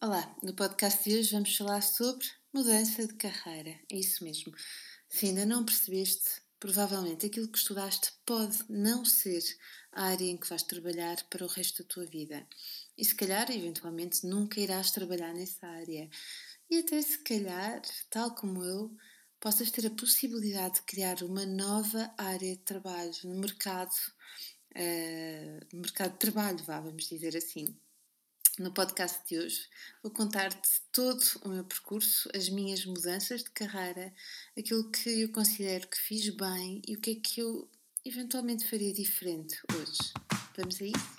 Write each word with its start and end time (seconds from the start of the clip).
Olá, 0.00 0.32
no 0.44 0.54
podcast 0.54 1.02
de 1.02 1.18
hoje 1.18 1.32
vamos 1.32 1.56
falar 1.56 1.82
sobre 1.82 2.24
mudança 2.52 3.04
de 3.04 3.14
carreira. 3.14 3.70
É 3.90 3.96
isso 3.96 4.22
mesmo. 4.22 4.54
Se 5.08 5.26
ainda 5.26 5.44
não 5.44 5.64
percebeste, 5.64 6.40
provavelmente 6.60 7.26
aquilo 7.26 7.48
que 7.48 7.58
estudaste 7.58 8.12
pode 8.24 8.58
não 8.68 9.04
ser 9.04 9.42
a 9.90 10.04
área 10.04 10.24
em 10.24 10.36
que 10.36 10.48
vais 10.48 10.62
trabalhar 10.62 11.16
para 11.28 11.44
o 11.44 11.48
resto 11.48 11.82
da 11.82 11.88
tua 11.88 12.06
vida. 12.06 12.46
E 12.96 13.04
se 13.04 13.12
calhar, 13.12 13.50
eventualmente, 13.50 14.24
nunca 14.24 14.60
irás 14.60 14.92
trabalhar 14.92 15.34
nessa 15.34 15.66
área. 15.66 16.08
E 16.70 16.78
até 16.78 17.02
se 17.02 17.18
calhar, 17.18 17.82
tal 18.08 18.32
como 18.36 18.62
eu, 18.62 18.96
possas 19.40 19.68
ter 19.68 19.84
a 19.84 19.90
possibilidade 19.90 20.76
de 20.76 20.82
criar 20.82 21.24
uma 21.24 21.44
nova 21.44 22.14
área 22.16 22.54
de 22.54 22.62
trabalho 22.62 23.12
no 23.24 23.40
mercado, 23.40 23.96
uh, 24.76 25.76
mercado 25.76 26.12
de 26.12 26.18
trabalho, 26.20 26.64
vá, 26.64 26.78
vamos 26.78 27.08
dizer 27.08 27.36
assim. 27.36 27.76
No 28.58 28.72
podcast 28.72 29.20
de 29.28 29.38
hoje 29.38 29.68
vou 30.02 30.10
contar-te 30.10 30.80
todo 30.90 31.22
o 31.44 31.48
meu 31.48 31.62
percurso, 31.62 32.28
as 32.34 32.48
minhas 32.48 32.84
mudanças 32.84 33.44
de 33.44 33.50
carreira, 33.50 34.12
aquilo 34.58 34.90
que 34.90 35.20
eu 35.20 35.30
considero 35.30 35.86
que 35.86 35.96
fiz 35.96 36.28
bem 36.30 36.82
e 36.88 36.96
o 36.96 37.00
que 37.00 37.12
é 37.12 37.14
que 37.14 37.40
eu 37.40 37.70
eventualmente 38.04 38.68
faria 38.68 38.92
diferente 38.92 39.60
hoje. 39.72 40.12
Vamos 40.56 40.80
a 40.82 40.84
isso? 40.86 41.17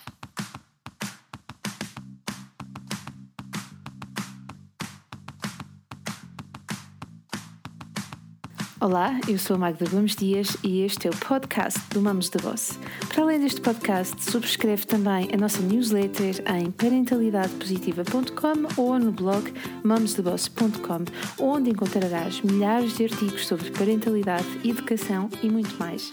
Olá, 8.81 9.19
eu 9.27 9.37
sou 9.37 9.57
a 9.57 9.59
Magda 9.59 9.83
Gomes 9.89 10.15
Dias 10.15 10.55
e 10.63 10.83
este 10.83 11.09
é 11.09 11.11
o 11.11 11.17
podcast 11.17 11.77
do 11.89 12.01
Mamos 12.01 12.29
da 12.29 12.39
Boss. 12.39 12.79
Para 13.09 13.23
além 13.23 13.41
deste 13.41 13.59
podcast, 13.59 14.23
subscreve 14.23 14.85
também 14.85 15.27
a 15.33 15.37
nossa 15.37 15.59
newsletter 15.59 16.41
em 16.49 16.71
parentalidadepositiva.com 16.71 18.81
ou 18.81 18.97
no 18.97 19.11
blog 19.11 19.51
mamosdeboss.com, 19.83 21.43
onde 21.43 21.71
encontrarás 21.71 22.39
milhares 22.39 22.95
de 22.95 23.03
artigos 23.03 23.47
sobre 23.47 23.69
parentalidade, 23.71 24.47
educação 24.63 25.29
e 25.43 25.49
muito 25.49 25.77
mais. 25.77 26.09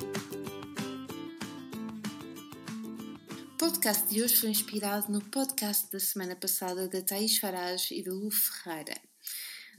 O 3.55 3.58
podcast 3.58 4.12
de 4.12 4.25
hoje 4.25 4.34
foi 4.34 4.51
inspirado 4.51 5.12
no 5.12 5.20
podcast 5.20 5.86
da 5.92 6.01
semana 6.01 6.34
passada 6.34 6.89
da 6.89 7.01
Thaís 7.01 7.39
Farage 7.39 7.95
e 7.95 8.03
da 8.03 8.12
Lu 8.12 8.28
Ferreira. 8.28 9.06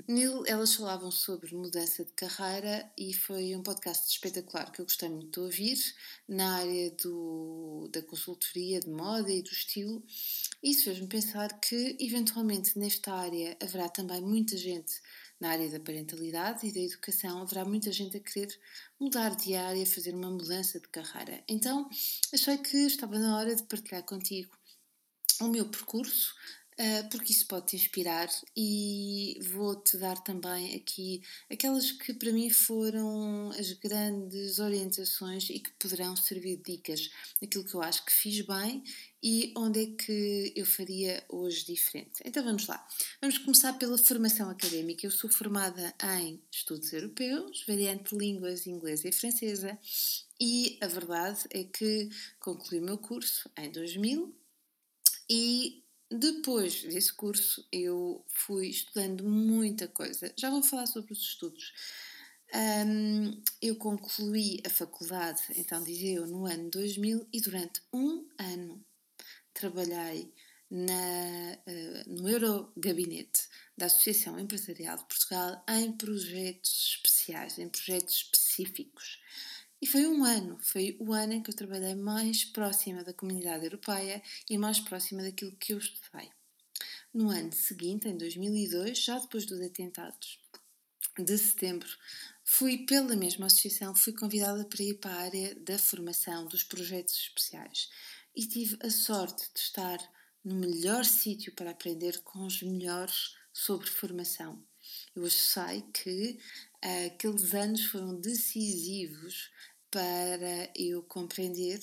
Nele 0.06 0.44
elas 0.46 0.76
falavam 0.76 1.10
sobre 1.10 1.56
mudança 1.56 2.04
de 2.04 2.12
carreira 2.12 2.92
e 2.98 3.14
foi 3.14 3.56
um 3.56 3.64
podcast 3.64 4.08
espetacular 4.10 4.72
que 4.72 4.82
eu 4.82 4.86
gostei 4.86 5.10
muito 5.10 5.32
de 5.32 5.40
ouvir 5.40 5.78
na 6.28 6.58
área 6.58 6.92
do, 6.92 7.90
da 7.92 8.02
consultoria 8.02 8.80
de 8.80 8.90
moda 8.90 9.32
e 9.32 9.42
do 9.42 9.50
estilo. 9.50 10.04
Isso 10.62 10.84
fez-me 10.84 11.08
pensar 11.08 11.60
que, 11.60 11.98
eventualmente, 12.00 12.78
nesta 12.78 13.14
área 13.14 13.58
haverá 13.62 13.90
também 13.90 14.22
muita 14.22 14.56
gente 14.58 15.02
na 15.40 15.52
área 15.52 15.70
da 15.70 15.80
parentalidade 15.80 16.68
e 16.68 16.72
da 16.72 16.80
educação, 16.80 17.42
haverá 17.42 17.64
muita 17.64 17.92
gente 17.92 18.18
a 18.18 18.20
querer 18.20 18.60
mudar 19.00 19.36
de 19.36 19.56
área, 19.56 19.86
fazer 19.86 20.14
uma 20.14 20.32
mudança 20.32 20.80
de 20.80 20.88
carreira. 20.88 21.44
Então, 21.48 21.90
achei 22.34 22.58
que 22.58 22.78
estava 22.78 23.20
na 23.20 23.38
hora 23.38 23.56
de 23.56 23.64
partilhar 23.64 24.04
contigo 24.04 24.58
o 25.40 25.48
meu 25.48 25.70
percurso, 25.70 26.34
porque 27.10 27.32
isso 27.32 27.48
pode 27.48 27.68
te 27.68 27.76
inspirar 27.76 28.30
e 28.56 29.40
vou-te 29.52 29.98
dar 29.98 30.22
também 30.24 30.76
aqui 30.76 31.24
aquelas 31.50 31.92
que 31.92 32.14
para 32.14 32.32
mim 32.32 32.52
foram 32.52 33.50
as 33.52 33.72
grandes 33.74 34.60
orientações 34.60 35.50
e 35.50 35.60
que 35.60 35.72
poderão 35.80 36.16
servir 36.16 36.58
de 36.58 36.74
dicas 36.74 37.10
daquilo 37.42 37.66
que 37.66 37.74
eu 37.74 37.82
acho 37.82 38.06
que 38.06 38.12
fiz 38.12 38.42
bem 38.42 38.84
e 39.24 39.52
onde 39.58 39.82
é 39.82 39.86
que 39.88 40.54
eu 40.56 40.66
faria 40.66 41.24
hoje 41.28 41.66
diferente. 41.66 42.22
Então 42.24 42.44
vamos 42.44 42.68
lá. 42.68 42.88
Vamos 43.20 43.40
começar 43.40 43.74
pela 43.74 43.98
formação 43.98 44.50
académica. 44.50 45.06
Eu 45.06 45.12
sou 45.12 45.30
formada 45.30 45.96
em 46.20 46.40
estudos 46.52 46.94
europeus, 46.94 47.64
variante 47.68 48.16
línguas 48.16 48.68
inglesa 48.68 49.08
e 49.08 49.12
francesa, 49.12 49.78
e 50.40 50.78
a 50.82 50.88
verdade 50.88 51.40
é 51.50 51.64
que 51.64 52.10
concluí 52.40 52.80
o 52.80 52.84
meu 52.84 52.98
curso 52.98 53.50
em 53.58 53.72
2000 53.72 54.36
e 55.30 55.84
depois 56.10 56.84
desse 56.84 57.14
curso, 57.14 57.68
eu 57.72 58.24
fui 58.28 58.68
estudando 58.68 59.24
muita 59.24 59.88
coisa. 59.88 60.34
Já 60.38 60.50
vou 60.50 60.64
falar 60.64 60.86
sobre 60.86 61.12
os 61.14 61.20
estudos. 61.20 61.74
Um, 62.54 63.42
eu 63.62 63.76
concluí 63.76 64.62
a 64.66 64.70
faculdade, 64.70 65.42
então 65.56 65.84
dizia 65.84 66.16
eu, 66.16 66.28
no 66.28 66.46
ano 66.46 66.70
2000 66.70 67.28
e 67.34 67.42
durante 67.42 67.82
um 67.92 68.26
ano 68.38 68.86
trabalhei 69.54 70.34
na, 70.72 71.58
uh, 71.68 72.10
no 72.10 72.30
Eurogabinete 72.30 73.50
da 73.78 73.88
Associação 73.88 74.40
Empresarial 74.40 74.98
de 74.98 75.06
Portugal 75.06 75.62
em 75.68 75.92
projetos 75.92 76.96
especiais, 76.96 77.60
em 77.60 77.68
projetos 77.68 78.16
específicos. 78.16 79.20
E 79.80 79.86
foi 79.86 80.08
um 80.08 80.24
ano, 80.24 80.58
foi 80.60 80.98
o 81.00 81.14
ano 81.14 81.34
em 81.34 81.44
que 81.44 81.52
eu 81.52 81.56
trabalhei 81.56 81.94
mais 81.94 82.44
próxima 82.44 83.04
da 83.04 83.14
comunidade 83.14 83.64
europeia 83.64 84.24
e 84.50 84.58
mais 84.58 84.80
próxima 84.80 85.22
daquilo 85.22 85.56
que 85.56 85.74
eu 85.74 85.78
estudei. 85.78 86.32
No 87.14 87.30
ano 87.30 87.54
seguinte, 87.54 88.08
em 88.08 88.18
2002, 88.18 88.98
já 88.98 89.20
depois 89.20 89.46
dos 89.46 89.62
atentados 89.62 90.40
de 91.18 91.38
setembro, 91.38 91.90
fui 92.44 92.86
pela 92.86 93.16
mesma 93.16 93.48
associação, 93.48 93.96
fui 93.96 94.14
convidada 94.14 94.66
para 94.66 94.84
ir 94.84 94.96
para 94.96 95.12
a 95.12 95.22
área 95.22 95.56
da 95.56 95.78
formação 95.78 96.48
dos 96.48 96.64
projetos 96.64 97.16
especiais 97.16 97.90
e 98.36 98.48
tive 98.48 98.78
a 98.84 98.90
sorte 98.90 99.48
de 99.54 99.60
estar 99.60 99.98
no 100.44 100.56
melhor 100.56 101.06
sítio 101.06 101.54
para 101.54 101.72
aprender 101.72 102.22
com 102.24 102.46
os 102.46 102.62
melhores 102.62 103.36
sobre 103.52 103.88
formação. 103.88 104.64
Eu 105.18 105.32
sei 105.32 105.82
que 105.92 106.38
uh, 106.86 107.08
aqueles 107.08 107.56
anos 107.56 107.86
foram 107.86 108.22
decisivos 108.22 109.50
para 109.90 110.72
eu 110.76 111.02
compreender 111.02 111.82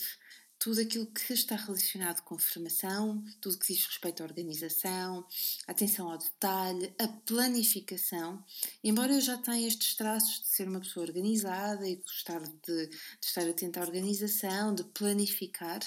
tudo 0.57 0.81
aquilo 0.81 1.07
que 1.07 1.33
está 1.33 1.57
relacionado 1.57 2.23
com 2.23 2.39
formação, 2.39 3.25
tudo 3.41 3.59
que 3.59 3.73
diz 3.73 3.85
respeito 3.85 4.23
à 4.23 4.27
organização, 4.27 5.27
atenção 5.67 6.13
ao 6.13 6.17
detalhe, 6.17 6.95
a 6.97 7.09
planificação. 7.09 8.43
Embora 8.85 9.13
eu 9.13 9.21
já 9.21 9.37
tenha 9.37 9.67
estes 9.67 9.97
traços 9.97 10.41
de 10.43 10.47
ser 10.47 10.69
uma 10.69 10.79
pessoa 10.79 11.05
organizada 11.05 11.89
e 11.89 11.97
gostar 11.97 12.41
de, 12.41 12.87
de 12.87 12.97
estar 13.21 13.47
atenta 13.49 13.81
à 13.81 13.83
organização, 13.83 14.73
de 14.73 14.85
planificar, 14.85 15.81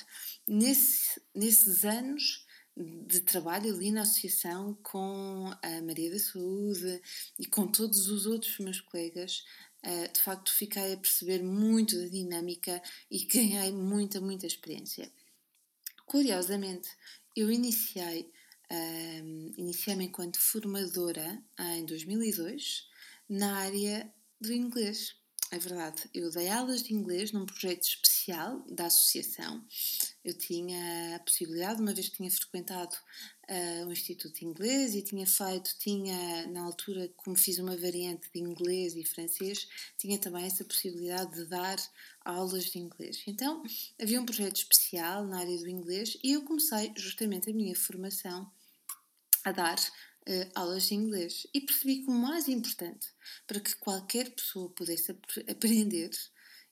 nesse, 0.46 1.22
nesses 1.34 1.86
anos 1.86 2.46
de 2.78 3.22
trabalho 3.22 3.74
ali 3.74 3.92
na 3.92 4.04
associação 4.04 4.78
com 4.84 5.52
a 5.62 5.82
Maria 5.82 6.12
da 6.12 6.20
Saúde 6.20 7.02
e 7.40 7.46
com 7.48 7.68
todos 7.68 8.08
os 8.08 8.26
outros 8.28 8.60
meus 8.60 8.80
colegas, 8.80 9.44
eh, 9.82 10.08
de 10.08 10.20
facto 10.20 10.54
fiquei 10.54 10.94
a 10.94 10.98
perceber 10.98 11.42
muito 11.42 11.98
da 12.00 12.08
dinâmica 12.08 12.82
e 13.10 13.26
ganhei 13.26 13.72
muita, 13.72 14.22
muita 14.22 14.46
experiência. 14.46 15.12
Curiosamente, 16.06 16.90
eu 17.36 17.52
iniciei, 17.52 18.32
um, 18.72 18.76
ehm, 18.76 19.54
iniciei-me 19.58 20.06
enquanto 20.06 20.40
formadora 20.40 21.44
em 21.60 21.86
2002 21.86 22.88
na 23.28 23.58
área 23.58 24.12
do 24.40 24.54
inglês. 24.54 25.16
É 25.52 25.58
verdade, 25.58 26.10
eu 26.14 26.30
dei 26.30 26.50
aulas 26.50 26.84
de 26.84 26.94
inglês 26.94 27.32
num 27.32 27.46
projeto 27.46 27.84
especial 28.28 28.62
da 28.70 28.88
associação. 28.88 29.64
Eu 30.24 30.34
tinha 30.34 31.16
a 31.16 31.20
possibilidade, 31.20 31.82
uma 31.82 31.94
vez 31.94 32.10
que 32.10 32.18
tinha 32.18 32.30
frequentado 32.30 32.96
uh, 33.50 33.88
o 33.88 33.92
Instituto 33.92 34.40
de 34.40 34.46
Inglês 34.46 34.96
e 34.96 35.02
tinha 35.02 35.26
feito, 35.26 35.76
tinha 35.80 36.48
na 36.48 36.62
altura, 36.64 37.10
como 37.16 37.38
fiz 37.38 37.58
uma 37.58 37.78
variante 37.78 38.30
de 38.34 38.40
inglês 38.40 38.96
e 38.96 39.06
francês, 39.06 39.68
tinha 39.98 40.18
também 40.20 40.46
essa 40.46 40.66
possibilidade 40.66 41.34
de 41.36 41.46
dar 41.46 41.78
aulas 42.26 42.66
de 42.66 42.80
inglês. 42.80 43.24
Então 43.26 43.64
havia 44.00 44.20
um 44.20 44.26
projeto 44.26 44.58
especial 44.58 45.26
na 45.26 45.40
área 45.40 45.58
do 45.58 45.70
inglês 45.70 46.18
e 46.22 46.34
eu 46.34 46.44
comecei 46.44 46.92
justamente 46.98 47.50
a 47.50 47.54
minha 47.54 47.76
formação 47.76 48.52
a 49.46 49.52
dar 49.54 49.80
uh, 49.80 50.52
aulas 50.54 50.88
de 50.88 50.96
inglês 50.96 51.48
e 51.54 51.62
percebi 51.62 52.04
que 52.04 52.10
o 52.10 52.14
mais 52.14 52.50
importante 52.50 53.08
para 53.46 53.62
que 53.62 53.76
qualquer 53.78 54.30
pessoa 54.32 54.70
pudesse 54.70 55.12
ap 55.12 55.22
aprender 55.50 56.12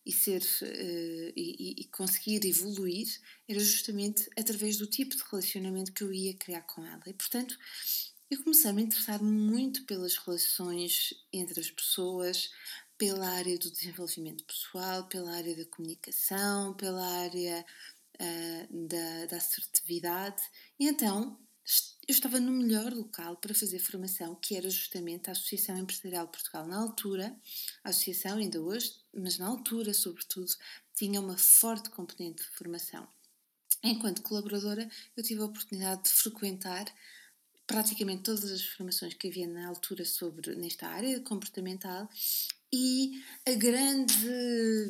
e 0.05 0.11
ser 0.11 0.41
uh, 0.41 1.33
e, 1.35 1.81
e, 1.81 1.85
conseguir 1.85 2.45
evoluir 2.45 3.07
era 3.47 3.59
justamente 3.59 4.29
através 4.37 4.77
do 4.77 4.87
tipo 4.87 5.15
de 5.15 5.23
relacionamento 5.29 5.91
que 5.91 6.03
eu 6.03 6.13
ia 6.13 6.33
criar 6.35 6.61
com 6.61 6.85
ela. 6.85 7.01
E 7.07 7.13
portanto 7.13 7.57
eu 8.29 8.43
comecei 8.43 8.69
a 8.69 8.73
me 8.73 8.83
interessar 8.83 9.21
muito 9.21 9.83
pelas 9.85 10.15
relações 10.17 11.13
entre 11.33 11.59
as 11.59 11.71
pessoas 11.71 12.51
pela 12.97 13.27
área 13.27 13.57
do 13.57 13.71
desenvolvimento 13.71 14.43
pessoal 14.43 15.07
pela 15.07 15.33
área 15.33 15.55
da 15.55 15.65
comunicação 15.65 16.75
pela 16.75 17.05
área 17.05 17.65
uh, 18.21 18.87
da, 18.87 19.25
da 19.25 19.37
assertividade. 19.37 20.41
E 20.79 20.87
então 20.87 21.39
eu 22.07 22.13
estava 22.13 22.39
no 22.39 22.51
melhor 22.51 22.93
local 22.93 23.37
para 23.37 23.55
fazer 23.55 23.79
formação, 23.79 24.35
que 24.35 24.55
era 24.55 24.69
justamente 24.69 25.29
a 25.29 25.33
Associação 25.33 25.77
Empresarial 25.77 26.25
de 26.25 26.31
Portugal. 26.31 26.67
Na 26.67 26.77
altura, 26.77 27.35
a 27.83 27.89
associação, 27.89 28.37
ainda 28.37 28.61
hoje, 28.61 28.93
mas 29.13 29.39
na 29.39 29.47
altura, 29.47 29.93
sobretudo, 29.93 30.51
tinha 30.93 31.19
uma 31.19 31.37
forte 31.37 31.89
componente 31.89 32.43
de 32.43 32.49
formação. 32.49 33.07
Enquanto 33.83 34.21
colaboradora, 34.21 34.87
eu 35.17 35.23
tive 35.23 35.41
a 35.41 35.45
oportunidade 35.45 36.03
de 36.03 36.09
frequentar 36.09 36.85
praticamente 37.67 38.23
todas 38.23 38.51
as 38.51 38.63
formações 38.63 39.15
que 39.15 39.27
havia 39.27 39.47
na 39.47 39.67
altura 39.67 40.05
sobre 40.05 40.55
nesta 40.55 40.87
área 40.87 41.19
comportamental 41.21 42.07
e 42.71 43.23
a 43.47 43.53
grande 43.53 44.13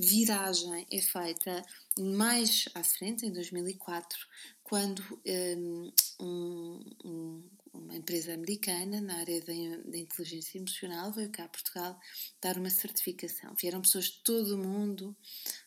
viragem 0.02 0.86
é 0.92 1.02
feita 1.02 1.64
mais 2.00 2.68
à 2.74 2.84
frente, 2.84 3.26
em 3.26 3.32
2004, 3.32 4.18
quando 4.64 5.02
hum, 5.26 5.92
um, 6.20 6.80
um, 7.06 7.50
uma 7.74 7.96
empresa 7.96 8.34
americana 8.34 9.02
na 9.02 9.18
área 9.18 9.42
da 9.42 9.98
inteligência 9.98 10.58
emocional 10.58 11.12
veio 11.12 11.32
cá 11.32 11.46
a 11.46 11.50
Portugal 11.50 12.00
dar 12.42 12.58
uma 12.58 12.70
certificação. 12.70 13.54
Vieram 13.56 13.82
pessoas 13.82 14.06
de 14.06 14.24
todo 14.24 14.56
o 14.56 14.58
mundo, 14.58 15.16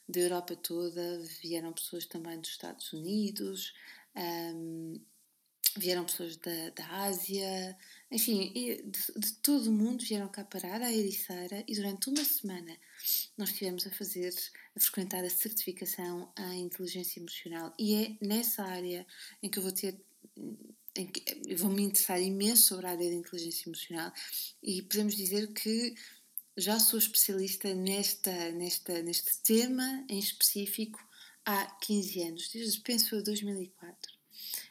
da 0.08 0.20
Europa 0.20 0.56
toda, 0.56 1.22
vieram 1.40 1.72
pessoas 1.72 2.06
também 2.06 2.40
dos 2.40 2.50
Estados 2.50 2.92
Unidos, 2.92 3.72
um, 4.16 5.00
vieram 5.76 6.04
pessoas 6.04 6.36
da, 6.36 6.70
da 6.70 6.86
Ásia, 7.04 7.76
enfim, 8.10 8.52
de, 8.52 9.20
de, 9.20 9.32
todo 9.42 9.66
o 9.66 9.72
mundo 9.72 10.04
vieram 10.04 10.28
cá 10.28 10.44
parar 10.44 10.80
à 10.80 10.92
Ericeira 10.92 11.62
e 11.68 11.74
durante 11.74 12.08
uma 12.08 12.24
semana 12.24 12.76
nós 13.36 13.50
estivemos 13.50 13.86
a 13.86 13.90
fazer, 13.90 14.32
a 14.74 14.80
frequentar 14.80 15.24
a 15.24 15.30
certificação 15.30 16.32
em 16.38 16.62
inteligência 16.62 17.20
emocional 17.20 17.74
e 17.78 17.94
é 17.94 18.26
nessa 18.26 18.64
área 18.64 19.06
em 19.42 19.50
que 19.50 19.58
eu 19.58 19.62
vou 19.62 19.72
ter 19.72 19.98
eu 21.46 21.56
vou 21.58 21.70
me 21.70 21.82
interessar 21.82 22.20
imenso 22.20 22.68
sobre 22.68 22.86
a 22.86 22.90
área 22.90 23.08
da 23.08 23.14
inteligência 23.14 23.68
emocional 23.68 24.12
e 24.60 24.82
podemos 24.82 25.14
dizer 25.14 25.52
que 25.52 25.94
já 26.56 26.80
sou 26.80 26.98
especialista 26.98 27.72
nesta, 27.72 28.50
nesta, 28.50 29.00
neste 29.02 29.38
tema 29.42 30.04
em 30.08 30.18
específico 30.18 30.98
há 31.44 31.66
15 31.82 32.22
anos, 32.22 32.48
desde 32.48 32.80
penso 32.80 33.22
2004. 33.22 34.12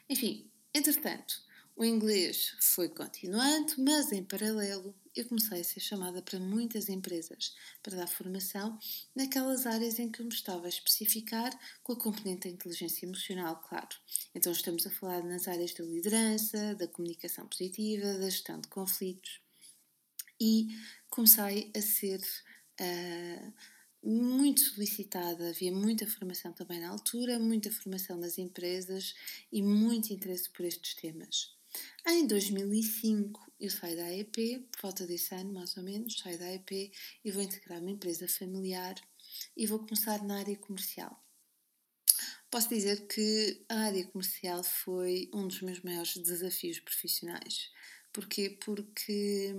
Enfim, 0.08 0.50
entretanto, 0.74 1.47
o 1.78 1.84
inglês 1.84 2.56
foi 2.58 2.88
continuando, 2.88 3.74
mas 3.78 4.10
em 4.10 4.24
paralelo 4.24 4.92
eu 5.14 5.24
comecei 5.28 5.60
a 5.60 5.64
ser 5.64 5.78
chamada 5.78 6.20
para 6.20 6.40
muitas 6.40 6.88
empresas 6.88 7.54
para 7.80 7.96
dar 7.96 8.08
formação 8.08 8.76
naquelas 9.14 9.64
áreas 9.64 9.96
em 10.00 10.10
que 10.10 10.20
eu 10.20 10.26
me 10.26 10.34
estava 10.34 10.66
a 10.66 10.68
especificar 10.68 11.56
com 11.84 11.92
a 11.92 11.96
componente 11.96 12.48
da 12.48 12.54
inteligência 12.54 13.06
emocional, 13.06 13.62
claro. 13.68 13.96
Então 14.34 14.50
estamos 14.50 14.88
a 14.88 14.90
falar 14.90 15.22
nas 15.22 15.46
áreas 15.46 15.72
da 15.72 15.84
liderança, 15.84 16.74
da 16.74 16.88
comunicação 16.88 17.46
positiva, 17.46 18.12
da 18.14 18.28
gestão 18.28 18.60
de 18.60 18.66
conflitos 18.66 19.40
e 20.40 20.66
comecei 21.08 21.70
a 21.76 21.80
ser 21.80 22.20
uh, 22.80 23.52
muito 24.02 24.62
solicitada, 24.62 25.50
havia 25.50 25.70
muita 25.70 26.08
formação 26.08 26.52
também 26.52 26.80
na 26.80 26.90
altura, 26.90 27.38
muita 27.38 27.70
formação 27.70 28.16
nas 28.16 28.36
empresas 28.36 29.14
e 29.52 29.62
muito 29.62 30.12
interesse 30.12 30.50
por 30.50 30.64
estes 30.64 30.96
temas. 30.96 31.57
Em 32.06 32.26
2005 32.26 33.52
eu 33.60 33.70
saio 33.70 33.96
da 33.96 34.04
AEP, 34.04 34.68
por 34.72 34.82
volta 34.82 35.06
desse 35.06 35.34
ano 35.34 35.52
mais 35.52 35.76
ou 35.76 35.82
menos, 35.82 36.18
saio 36.18 36.38
da 36.38 36.46
AEP 36.46 36.92
e 37.24 37.30
vou 37.30 37.42
integrar 37.42 37.80
uma 37.80 37.90
empresa 37.90 38.28
familiar 38.28 38.94
e 39.56 39.66
vou 39.66 39.80
começar 39.80 40.22
na 40.24 40.38
área 40.38 40.56
comercial. 40.56 41.22
Posso 42.50 42.68
dizer 42.68 43.06
que 43.06 43.64
a 43.68 43.80
área 43.80 44.06
comercial 44.06 44.62
foi 44.64 45.28
um 45.34 45.46
dos 45.46 45.60
meus 45.60 45.80
maiores 45.82 46.16
desafios 46.16 46.80
profissionais. 46.80 47.70
Porquê? 48.12 48.56
Porque 48.64 49.54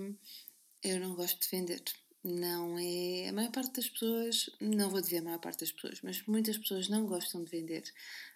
eu 0.83 0.99
não 0.99 1.15
gosto 1.15 1.39
de 1.39 1.49
vender. 1.49 1.83
Não 2.23 2.77
é. 2.79 3.29
A 3.29 3.33
maior 3.33 3.51
parte 3.51 3.73
das 3.73 3.89
pessoas, 3.89 4.49
não 4.59 4.89
vou 4.89 5.01
dizer 5.01 5.19
a 5.19 5.21
maior 5.21 5.39
parte 5.39 5.59
das 5.59 5.71
pessoas, 5.71 6.01
mas 6.01 6.25
muitas 6.25 6.57
pessoas 6.57 6.89
não 6.89 7.05
gostam 7.05 7.43
de 7.43 7.51
vender. 7.51 7.83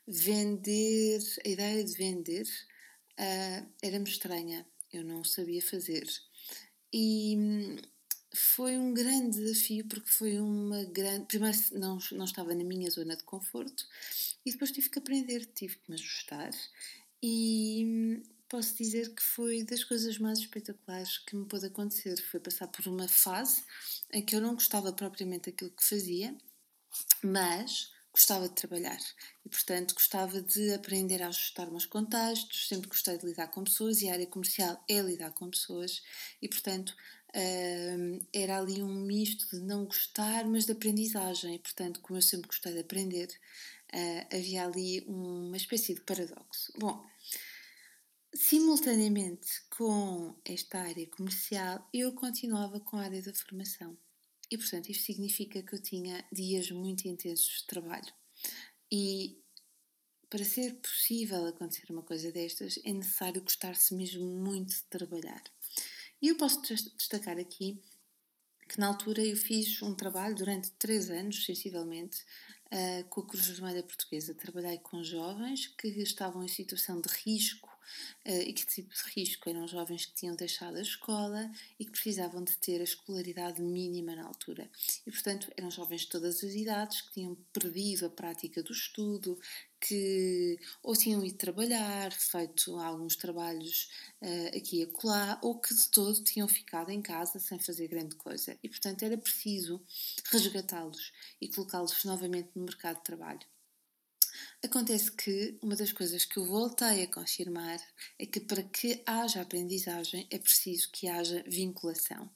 Vender, 0.07 1.19
a 1.45 1.49
ideia 1.49 1.83
de 1.83 1.93
vender 1.93 2.47
uh, 3.19 3.69
era-me 3.81 4.09
estranha. 4.09 4.65
Eu 4.91 5.03
não 5.03 5.23
sabia 5.23 5.61
fazer. 5.61 6.07
E 6.91 7.35
hum, 7.37 7.77
foi 8.33 8.77
um 8.77 8.93
grande 8.93 9.39
desafio 9.39 9.85
porque 9.87 10.09
foi 10.09 10.39
uma 10.39 10.83
grande. 10.85 11.25
Primeiro, 11.25 11.57
não, 11.73 11.97
não 12.11 12.25
estava 12.25 12.53
na 12.53 12.63
minha 12.63 12.89
zona 12.89 13.15
de 13.15 13.23
conforto 13.23 13.85
e 14.45 14.51
depois 14.51 14.71
tive 14.71 14.89
que 14.89 14.99
aprender, 14.99 15.45
tive 15.47 15.77
que 15.77 15.89
me 15.89 15.95
ajustar. 15.95 16.51
E 17.21 17.83
hum, 17.85 18.23
posso 18.49 18.75
dizer 18.75 19.13
que 19.15 19.23
foi 19.23 19.63
das 19.63 19.83
coisas 19.83 20.17
mais 20.17 20.39
espetaculares 20.39 21.17
que 21.19 21.35
me 21.35 21.45
pôde 21.45 21.65
acontecer. 21.67 22.17
Foi 22.21 22.39
passar 22.39 22.67
por 22.67 22.87
uma 22.87 23.07
fase 23.07 23.63
em 24.11 24.23
que 24.23 24.35
eu 24.35 24.41
não 24.41 24.53
gostava 24.53 24.91
propriamente 24.93 25.49
daquilo 25.49 25.71
que 25.71 25.83
fazia, 25.83 26.35
mas 27.23 27.92
gostava 28.13 28.47
de 28.47 28.55
trabalhar 28.55 28.99
e, 29.45 29.49
portanto, 29.49 29.93
gostava 29.93 30.41
de 30.41 30.73
aprender 30.73 31.21
a 31.21 31.27
ajustar-me 31.27 31.73
aos 31.73 31.85
contextos. 31.85 32.67
Sempre 32.67 32.87
gostei 32.87 33.17
de 33.17 33.25
lidar 33.25 33.47
com 33.47 33.63
pessoas 33.63 34.01
e 34.01 34.09
a 34.09 34.13
área 34.13 34.27
comercial 34.27 34.83
é 34.87 35.01
lidar 35.01 35.31
com 35.31 35.49
pessoas, 35.49 36.01
e, 36.41 36.47
portanto, 36.47 36.95
hum, 37.35 38.19
era 38.31 38.59
ali 38.59 38.83
um 38.83 39.01
misto 39.01 39.49
de 39.49 39.63
não 39.63 39.85
gostar, 39.85 40.45
mas 40.45 40.65
de 40.65 40.73
aprendizagem. 40.73 41.55
E, 41.55 41.59
portanto, 41.59 41.99
como 42.01 42.17
eu 42.17 42.21
sempre 42.21 42.47
gostei 42.47 42.73
de 42.73 42.79
aprender, 42.79 43.27
uh, 43.93 44.35
havia 44.35 44.65
ali 44.65 45.03
uma 45.07 45.57
espécie 45.57 45.95
de 45.95 46.01
paradoxo. 46.01 46.71
Bom, 46.77 47.03
Simultaneamente 48.35 49.61
com 49.77 50.35
esta 50.43 50.79
área 50.79 51.05
comercial, 51.05 51.87
eu 51.93 52.11
continuava 52.13 52.79
com 52.79 52.97
a 52.97 53.03
área 53.03 53.21
da 53.21 53.31
formação. 53.31 53.95
E, 54.53 54.57
portanto, 54.57 54.89
isto 54.89 55.05
significa 55.05 55.63
que 55.63 55.73
eu 55.73 55.81
tinha 55.81 56.23
dias 56.31 56.69
muito 56.69 57.07
intensos 57.07 57.61
de 57.61 57.65
trabalho. 57.65 58.13
E 58.91 59.41
para 60.29 60.45
ser 60.45 60.75
possível 60.75 61.47
acontecer 61.47 61.91
uma 61.91 62.03
coisa 62.03 62.31
destas, 62.31 62.79
é 62.85 62.93
necessário 62.93 63.41
gostar-se 63.41 63.95
mesmo 63.95 64.23
muito 64.23 64.69
de 64.69 64.83
trabalhar. 64.83 65.41
E 66.21 66.27
eu 66.27 66.37
posso 66.37 66.61
destacar 66.61 67.39
aqui 67.39 67.81
que 68.69 68.79
na 68.79 68.85
altura 68.85 69.25
eu 69.25 69.35
fiz 69.35 69.81
um 69.81 69.95
trabalho 69.95 70.35
durante 70.35 70.69
três 70.73 71.09
anos, 71.09 71.43
sensivelmente, 71.45 72.23
uh, 72.67 73.09
com 73.09 73.21
a 73.21 73.27
Cruz 73.27 73.47
Vermelha 73.47 73.81
Portuguesa. 73.81 74.35
Trabalhei 74.35 74.77
com 74.77 75.03
jovens 75.03 75.65
que 75.65 75.87
estavam 75.87 76.43
em 76.43 76.47
situação 76.47 77.01
de 77.01 77.09
risco 77.09 77.72
e 78.25 78.53
que 78.53 78.65
tipo 78.65 78.93
de 78.93 79.01
risco 79.15 79.49
eram 79.49 79.67
jovens 79.67 80.05
que 80.05 80.13
tinham 80.13 80.35
deixado 80.35 80.77
a 80.77 80.81
escola 80.81 81.51
e 81.79 81.85
que 81.85 81.91
precisavam 81.91 82.43
de 82.43 82.57
ter 82.57 82.81
a 82.81 82.83
escolaridade 82.83 83.61
mínima 83.61 84.15
na 84.15 84.25
altura. 84.25 84.69
E, 85.05 85.11
portanto, 85.11 85.51
eram 85.57 85.69
jovens 85.69 86.01
de 86.01 86.09
todas 86.09 86.43
as 86.43 86.53
idades 86.53 87.01
que 87.01 87.13
tinham 87.13 87.35
perdido 87.51 88.05
a 88.05 88.09
prática 88.09 88.63
do 88.63 88.71
estudo, 88.71 89.39
que 89.79 90.57
ou 90.81 90.95
tinham 90.95 91.23
ido 91.25 91.37
trabalhar, 91.37 92.11
feito 92.11 92.77
alguns 92.77 93.15
trabalhos 93.15 93.89
uh, 94.21 94.57
aqui 94.57 94.79
e 94.79 94.83
acolá, 94.83 95.39
ou 95.41 95.59
que 95.59 95.73
de 95.73 95.89
todo 95.89 96.23
tinham 96.23 96.47
ficado 96.47 96.89
em 96.89 97.01
casa 97.01 97.39
sem 97.39 97.59
fazer 97.59 97.87
grande 97.87 98.15
coisa. 98.15 98.57
E, 98.63 98.69
portanto, 98.69 99.03
era 99.03 99.17
preciso 99.17 99.81
resgatá-los 100.31 101.11
e 101.41 101.49
colocá-los 101.49 102.03
novamente 102.05 102.51
no 102.55 102.63
mercado 102.63 102.97
de 102.97 103.03
trabalho. 103.03 103.52
Acontece 104.63 105.11
que 105.11 105.57
uma 105.61 105.75
das 105.75 105.91
coisas 105.91 106.25
que 106.25 106.37
eu 106.37 106.45
voltei 106.45 107.03
a 107.03 107.11
confirmar 107.11 107.79
é 108.17 108.25
que 108.25 108.39
para 108.39 108.63
que 108.63 109.01
haja 109.05 109.41
aprendizagem 109.41 110.27
é 110.29 110.37
preciso 110.37 110.89
que 110.91 111.07
haja 111.07 111.43
vinculação. 111.47 112.29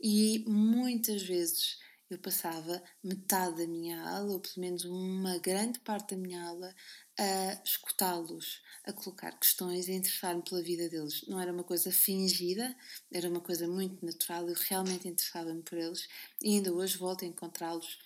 E 0.00 0.44
muitas 0.46 1.22
vezes 1.22 1.78
eu 2.10 2.18
passava 2.18 2.82
metade 3.04 3.58
da 3.58 3.66
minha 3.68 4.02
aula, 4.02 4.32
ou 4.32 4.40
pelo 4.40 4.54
menos 4.58 4.84
uma 4.84 5.38
grande 5.38 5.78
parte 5.78 6.16
da 6.16 6.20
minha 6.20 6.42
aula, 6.44 6.74
a 7.16 7.62
escutá-los, 7.64 8.60
a 8.84 8.92
colocar 8.92 9.38
questões, 9.38 9.88
a 9.88 9.92
interessar-me 9.92 10.42
pela 10.42 10.60
vida 10.62 10.88
deles. 10.88 11.24
Não 11.28 11.40
era 11.40 11.52
uma 11.52 11.62
coisa 11.62 11.92
fingida, 11.92 12.74
era 13.12 13.28
uma 13.28 13.40
coisa 13.40 13.68
muito 13.68 14.04
natural, 14.04 14.48
eu 14.48 14.56
realmente 14.68 15.06
interessava-me 15.06 15.62
por 15.62 15.78
eles 15.78 16.08
e 16.42 16.56
ainda 16.56 16.72
hoje 16.72 16.98
volto 16.98 17.24
a 17.24 17.28
encontrá-los 17.28 17.98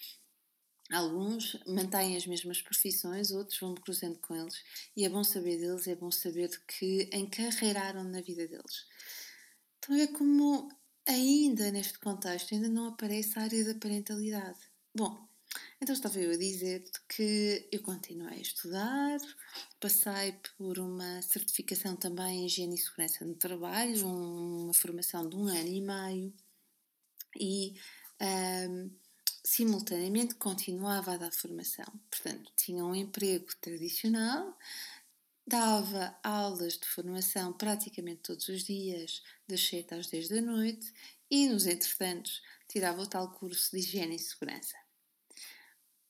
Alguns 0.90 1.58
mantêm 1.66 2.16
as 2.16 2.26
mesmas 2.26 2.60
profissões, 2.60 3.30
outros 3.30 3.58
vão-me 3.58 3.80
cruzando 3.80 4.18
com 4.18 4.34
eles 4.34 4.62
e 4.94 5.04
é 5.04 5.08
bom 5.08 5.24
saber 5.24 5.58
deles, 5.58 5.86
é 5.86 5.94
bom 5.94 6.10
saber 6.10 6.50
que 6.66 7.08
encarreiraram 7.12 8.04
na 8.04 8.20
vida 8.20 8.46
deles. 8.46 8.86
Então 9.78 9.96
é 9.96 10.06
como 10.06 10.68
ainda 11.06 11.70
neste 11.70 11.98
contexto 11.98 12.54
ainda 12.54 12.68
não 12.68 12.88
aparece 12.88 13.38
a 13.38 13.42
área 13.42 13.64
da 13.64 13.74
parentalidade. 13.78 14.58
Bom, 14.94 15.26
então 15.80 15.94
estava 15.94 16.18
eu 16.18 16.32
a 16.32 16.36
dizer 16.36 16.84
que 17.08 17.66
eu 17.72 17.82
continuei 17.82 18.38
a 18.38 18.40
estudar, 18.40 19.18
passei 19.80 20.38
por 20.58 20.78
uma 20.78 21.22
certificação 21.22 21.96
também 21.96 22.42
em 22.42 22.46
higiene 22.46 22.74
e 22.74 22.78
segurança 22.78 23.24
no 23.24 23.34
trabalho, 23.34 24.06
uma 24.06 24.74
formação 24.74 25.28
de 25.28 25.36
um 25.36 25.46
ano 25.46 25.68
e 25.68 25.80
meio 25.80 26.34
e 27.38 27.74
um, 28.20 28.90
simultaneamente 29.44 30.34
continuava 30.36 31.12
a 31.12 31.16
dar 31.18 31.32
formação. 31.32 31.84
Portanto, 32.10 32.50
tinha 32.56 32.84
um 32.84 32.94
emprego 32.94 33.54
tradicional, 33.60 34.58
dava 35.46 36.18
aulas 36.22 36.78
de 36.78 36.86
formação 36.86 37.52
praticamente 37.52 38.22
todos 38.22 38.48
os 38.48 38.64
dias, 38.64 39.22
das 39.46 39.60
7 39.66 39.94
às 39.94 40.06
10 40.06 40.28
da 40.30 40.40
noite, 40.40 40.92
e 41.30 41.48
nos 41.48 41.66
entretantos 41.66 42.42
tirava 42.66 43.02
o 43.02 43.06
tal 43.06 43.30
curso 43.32 43.70
de 43.72 43.78
higiene 43.78 44.16
e 44.16 44.18
segurança. 44.18 44.76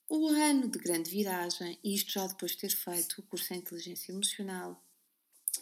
O 0.09 0.29
ano 0.29 0.69
de 0.69 0.79
grande 0.79 1.11
viragem, 1.11 1.79
e 1.83 1.95
isto 1.95 2.13
já 2.13 2.27
depois 2.27 2.53
de 2.53 2.59
ter 2.59 2.71
feito 2.71 3.19
o 3.19 3.23
curso 3.25 3.53
em 3.53 3.59
inteligência 3.59 4.13
emocional, 4.13 4.81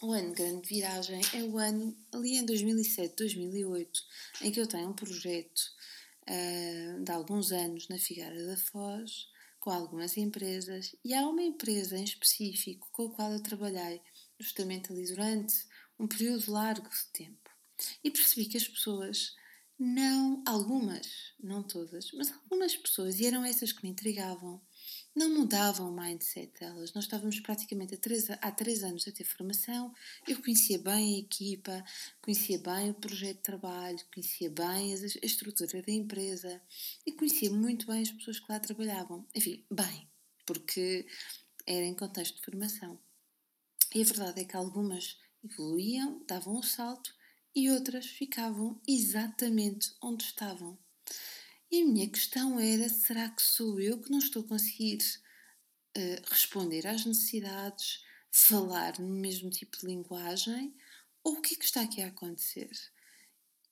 o 0.03 0.13
ano 0.13 0.29
de 0.31 0.43
grande 0.43 0.69
viragem 0.69 1.21
é 1.33 1.43
o 1.45 1.59
ano 1.59 1.97
ali 2.13 2.37
em 2.37 2.45
2007, 2.45 3.15
2008, 3.17 4.03
em 4.43 4.51
que 4.51 4.61
eu 4.61 4.67
tenho 4.67 4.89
um 4.89 4.95
projeto 4.95 5.63
uh, 6.29 7.05
de 7.05 7.13
alguns 7.13 7.53
anos 7.53 7.89
na 7.89 7.99
Figueira 7.99 8.47
da 8.47 8.57
Foz, 8.57 9.29
com 9.61 9.71
algumas 9.71 10.17
empresas, 10.17 10.95
e 11.05 11.15
há 11.15 11.27
uma 11.29 11.43
empresa 11.43 11.97
em 11.97 12.05
específico 12.05 12.89
com 12.91 13.07
a 13.07 13.11
qual 13.11 13.33
eu 13.33 13.43
trabalhei 13.43 14.01
justamente 14.39 14.93
ali 14.93 15.07
durante 15.07 15.55
um 15.99 16.09
período 16.09 16.51
largo 16.51 16.89
de 16.89 17.07
tempo. 17.13 17.51
E 18.03 18.11
percebi 18.11 18.47
que 18.47 18.57
as 18.57 18.67
pessoas 18.67 19.35
não, 19.79 20.43
algumas, 20.47 21.35
não 21.41 21.63
todas, 21.63 22.11
mas 22.13 22.33
algumas 22.33 22.77
pessoas, 22.77 23.19
e 23.19 23.27
eram 23.27 23.45
essas 23.45 23.73
que 23.73 23.83
me 23.83 23.91
intrigavam, 23.91 24.61
não 25.15 25.29
mudavam 25.31 25.91
o 25.91 26.01
mindset 26.01 26.53
delas. 26.59 26.93
Nós 26.95 27.05
estávamos 27.05 27.39
praticamente 27.41 27.97
três, 27.97 28.31
há 28.31 28.51
três 28.51 28.83
anos 28.83 29.07
a 29.07 29.13
ter 29.13 29.25
formação, 29.25 29.95
eu 30.27 30.41
conhecia 30.41 30.79
bem 30.79 31.17
a 31.17 31.19
equipa, 31.19 31.85
conhecia 32.21 32.59
bem 32.59 32.91
o 32.91 32.95
projeto 32.95 33.37
de 33.37 33.43
trabalho, 33.43 33.99
conhecia 34.13 34.51
bem 34.51 34.95
a, 34.95 34.97
a 34.97 35.27
estrutura 35.27 35.83
da 35.83 35.93
empresa 35.93 36.61
e 37.07 37.13
conhecia 37.13 37.51
muito 37.51 37.87
bem 37.87 38.03
as 38.03 38.11
pessoas 38.11 38.41
que 38.41 38.51
lá 38.51 38.59
trabalhavam. 38.59 39.27
Enfim, 39.35 39.65
bem, 39.71 40.09
porque 40.47 41.07
era 41.67 41.85
em 41.85 41.95
contexto 41.95 42.37
de 42.37 42.45
formação. 42.45 42.99
E 43.95 44.01
a 44.01 44.05
verdade 44.05 44.41
é 44.41 44.45
que 44.45 44.57
algumas 44.57 45.19
evoluíam, 45.45 46.25
davam 46.27 46.57
um 46.57 46.63
salto 46.63 47.15
e 47.55 47.71
outras 47.71 48.07
ficavam 48.07 48.81
exatamente 48.89 49.95
onde 50.01 50.25
estavam. 50.25 50.79
E 51.73 51.81
a 51.81 51.87
minha 51.87 52.07
questão 52.07 52.61
era: 52.61 52.87
será 52.91 53.31
que 53.31 53.41
sou 53.41 53.81
eu 53.81 53.99
que 53.99 54.11
não 54.11 54.19
estou 54.19 54.45
a 54.45 54.47
conseguir 54.47 54.99
uh, 55.97 56.31
responder 56.31 56.87
às 56.87 57.07
necessidades, 57.07 58.05
falar 58.31 59.01
no 59.01 59.09
mesmo 59.09 59.49
tipo 59.49 59.79
de 59.79 59.87
linguagem? 59.87 60.77
Ou 61.25 61.39
o 61.39 61.41
que 61.41 61.55
é 61.55 61.57
que 61.57 61.65
está 61.65 61.81
aqui 61.81 62.03
a 62.03 62.09
acontecer? 62.09 62.71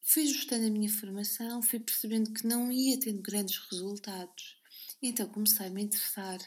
Fui 0.00 0.23
ajustando 0.23 0.66
a 0.66 0.71
minha 0.71 0.90
formação, 0.90 1.61
fui 1.61 1.78
percebendo 1.78 2.33
que 2.33 2.47
não 2.47 2.73
ia 2.73 2.99
tendo 2.99 3.21
grandes 3.21 3.59
resultados. 3.71 4.57
E 5.02 5.09
então 5.09 5.28
comecei 5.28 5.66
a 5.66 5.71
me 5.71 5.83
interessar 5.83 6.38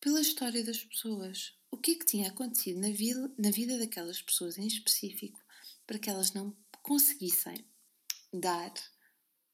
pela 0.00 0.20
história 0.20 0.64
das 0.64 0.82
pessoas. 0.82 1.54
O 1.70 1.76
que 1.76 1.92
é 1.92 1.94
que 1.94 2.06
tinha 2.06 2.28
acontecido 2.28 2.80
na 2.80 2.90
vida, 2.90 3.32
na 3.38 3.52
vida 3.52 3.78
daquelas 3.78 4.20
pessoas 4.20 4.58
em 4.58 4.66
específico 4.66 5.40
para 5.86 6.00
que 6.00 6.10
elas 6.10 6.32
não 6.32 6.56
conseguissem 6.82 7.64
dar 8.32 8.72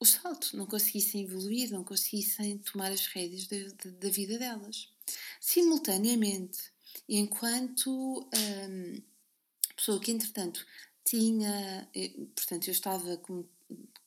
o 0.01 0.05
salto, 0.05 0.57
não 0.57 0.67
conseguissem 0.67 1.23
evoluir, 1.23 1.71
não 1.71 1.85
conseguissem 1.85 2.59
tomar 2.59 2.93
as 2.93 3.07
rédeas 3.07 3.47
da, 3.47 3.57
da, 3.57 3.91
da 3.99 4.09
vida 4.09 4.39
delas. 4.39 4.89
Simultaneamente, 5.41 6.59
enquanto 7.09 7.91
hum, 8.23 9.03
pessoa 9.75 10.01
que 10.01 10.11
entretanto 10.11 10.65
tinha, 11.05 11.89
eh, 11.95 12.11
portanto 12.35 12.69
eu 12.69 12.73
estava 12.73 13.17
como, 13.19 13.49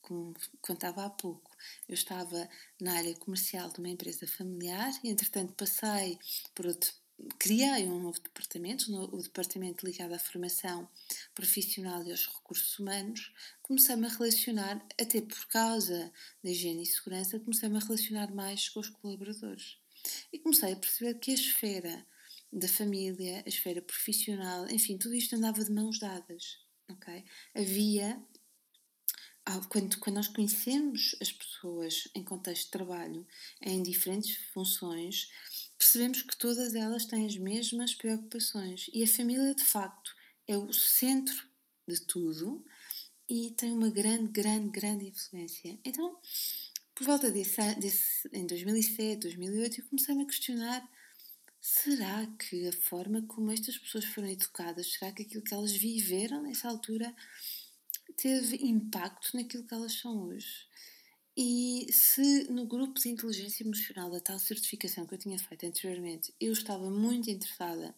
como 0.00 0.34
contava 0.60 1.04
há 1.04 1.10
pouco, 1.10 1.50
eu 1.88 1.94
estava 1.94 2.48
na 2.80 2.94
área 2.94 3.14
comercial 3.16 3.70
de 3.70 3.80
uma 3.80 3.88
empresa 3.88 4.26
familiar 4.26 4.92
e 5.02 5.08
entretanto 5.10 5.54
passei 5.54 6.18
por 6.54 6.66
outro 6.66 6.92
criei 7.38 7.86
um 7.86 8.00
novo 8.00 8.20
departamento, 8.20 8.92
o 9.14 9.22
departamento 9.22 9.86
ligado 9.86 10.12
à 10.14 10.18
formação 10.18 10.88
profissional 11.34 12.02
e 12.04 12.10
aos 12.10 12.26
recursos 12.26 12.78
humanos, 12.78 13.32
comecei-me 13.62 14.06
a 14.06 14.10
relacionar, 14.10 14.86
até 15.00 15.20
por 15.20 15.46
causa 15.46 16.12
da 16.42 16.50
higiene 16.50 16.82
e 16.82 16.86
segurança, 16.86 17.38
comecei-me 17.38 17.76
a 17.76 17.80
relacionar 17.80 18.34
mais 18.34 18.68
com 18.68 18.80
os 18.80 18.88
colaboradores. 18.88 19.78
E 20.32 20.38
comecei 20.38 20.72
a 20.72 20.76
perceber 20.76 21.14
que 21.14 21.30
a 21.30 21.34
esfera 21.34 22.06
da 22.52 22.68
família, 22.68 23.42
a 23.46 23.48
esfera 23.48 23.80
profissional, 23.80 24.68
enfim, 24.68 24.98
tudo 24.98 25.14
isto 25.14 25.34
andava 25.34 25.64
de 25.64 25.72
mãos 25.72 25.98
dadas. 25.98 26.58
Okay? 26.90 27.24
Havia, 27.54 28.22
quando, 29.68 29.98
quando 29.98 30.16
nós 30.16 30.28
conhecemos 30.28 31.16
as 31.20 31.32
pessoas 31.32 32.08
em 32.14 32.22
contexto 32.22 32.64
de 32.64 32.70
trabalho, 32.70 33.26
em 33.62 33.82
diferentes 33.82 34.36
funções, 34.52 35.30
percebemos 35.82 36.22
que 36.22 36.36
todas 36.36 36.76
elas 36.76 37.04
têm 37.04 37.26
as 37.26 37.36
mesmas 37.36 37.92
preocupações 37.92 38.88
e 38.92 39.02
a 39.02 39.08
família, 39.08 39.52
de 39.52 39.64
facto, 39.64 40.14
é 40.46 40.56
o 40.56 40.72
centro 40.72 41.44
de 41.88 42.00
tudo 42.02 42.64
e 43.28 43.50
tem 43.50 43.72
uma 43.72 43.90
grande, 43.90 44.28
grande, 44.30 44.70
grande 44.70 45.08
influência. 45.08 45.76
Então, 45.84 46.16
por 46.94 47.04
volta 47.04 47.32
desse, 47.32 47.74
desse 47.80 48.28
em 48.32 48.46
2007, 48.46 49.22
2008, 49.22 49.80
eu 49.80 49.86
comecei-me 49.88 50.22
a 50.22 50.26
questionar 50.26 50.88
será 51.60 52.26
que 52.38 52.68
a 52.68 52.72
forma 52.72 53.22
como 53.22 53.50
estas 53.50 53.76
pessoas 53.76 54.04
foram 54.04 54.28
educadas, 54.28 54.92
será 54.92 55.10
que 55.10 55.22
aquilo 55.22 55.42
que 55.42 55.52
elas 55.52 55.72
viveram 55.72 56.42
nessa 56.42 56.68
altura 56.68 57.12
teve 58.16 58.56
impacto 58.64 59.36
naquilo 59.36 59.66
que 59.66 59.74
elas 59.74 59.94
são 59.94 60.26
hoje? 60.28 60.64
E 61.36 61.86
se 61.90 62.44
no 62.50 62.66
grupo 62.66 63.00
de 63.00 63.08
inteligência 63.08 63.64
emocional 63.64 64.10
da 64.10 64.20
tal 64.20 64.38
certificação 64.38 65.06
que 65.06 65.14
eu 65.14 65.18
tinha 65.18 65.38
feito 65.38 65.64
anteriormente 65.64 66.34
eu 66.38 66.52
estava 66.52 66.90
muito 66.90 67.30
interessada 67.30 67.94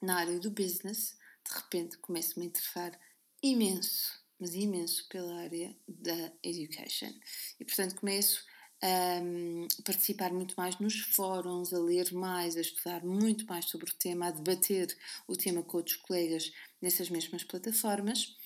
na 0.00 0.16
área 0.16 0.38
do 0.40 0.50
business, 0.50 1.16
de 1.46 1.54
repente 1.54 1.98
começo-me 1.98 2.46
a 2.46 2.48
interessar 2.48 2.98
imenso, 3.42 4.18
mas 4.40 4.54
imenso 4.54 5.06
pela 5.08 5.42
área 5.42 5.76
da 5.86 6.32
education. 6.42 7.12
E 7.60 7.64
portanto 7.66 7.96
começo 7.96 8.42
a 8.80 9.20
um, 9.20 9.66
participar 9.84 10.32
muito 10.32 10.54
mais 10.56 10.78
nos 10.78 10.98
fóruns, 11.00 11.74
a 11.74 11.78
ler 11.78 12.12
mais, 12.12 12.56
a 12.56 12.60
estudar 12.60 13.04
muito 13.04 13.44
mais 13.46 13.66
sobre 13.66 13.90
o 13.90 13.94
tema, 13.94 14.28
a 14.28 14.30
debater 14.30 14.96
o 15.26 15.36
tema 15.36 15.62
com 15.62 15.78
outros 15.78 15.96
colegas 15.96 16.50
nessas 16.80 17.10
mesmas 17.10 17.44
plataformas. 17.44 18.37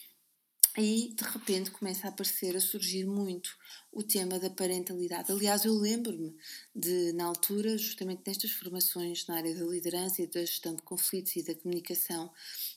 E 0.76 1.12
de 1.14 1.22
repente 1.24 1.70
começa 1.70 2.06
a 2.06 2.10
aparecer, 2.10 2.56
a 2.56 2.60
surgir 2.60 3.04
muito 3.04 3.54
o 3.92 4.02
tema 4.02 4.38
da 4.38 4.48
parentalidade. 4.48 5.30
Aliás, 5.30 5.66
eu 5.66 5.74
lembro-me 5.74 6.34
de, 6.74 7.12
na 7.12 7.26
altura, 7.26 7.76
justamente 7.76 8.22
nestas 8.26 8.52
formações 8.52 9.26
na 9.26 9.36
área 9.36 9.54
da 9.54 9.66
liderança 9.66 10.22
e 10.22 10.26
da 10.26 10.40
gestão 10.40 10.74
de 10.74 10.80
conflitos 10.80 11.36
e 11.36 11.42
da 11.42 11.54
comunicação, 11.54 12.32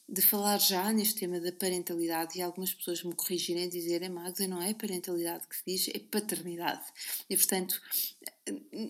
de 0.09 0.21
falar 0.21 0.59
já 0.59 0.91
neste 0.91 1.21
tema 1.21 1.39
da 1.39 1.53
parentalidade 1.53 2.37
e 2.37 2.41
algumas 2.41 2.73
pessoas 2.73 3.01
me 3.01 3.15
corrigirem 3.15 3.63
e 3.63 3.69
dizerem, 3.69 4.09
Magda, 4.09 4.45
não 4.45 4.61
é 4.61 4.73
parentalidade 4.73 5.47
que 5.47 5.55
se 5.55 5.63
diz, 5.65 5.87
é 5.95 5.99
paternidade. 5.99 6.83
E 7.29 7.37
portanto, 7.37 7.81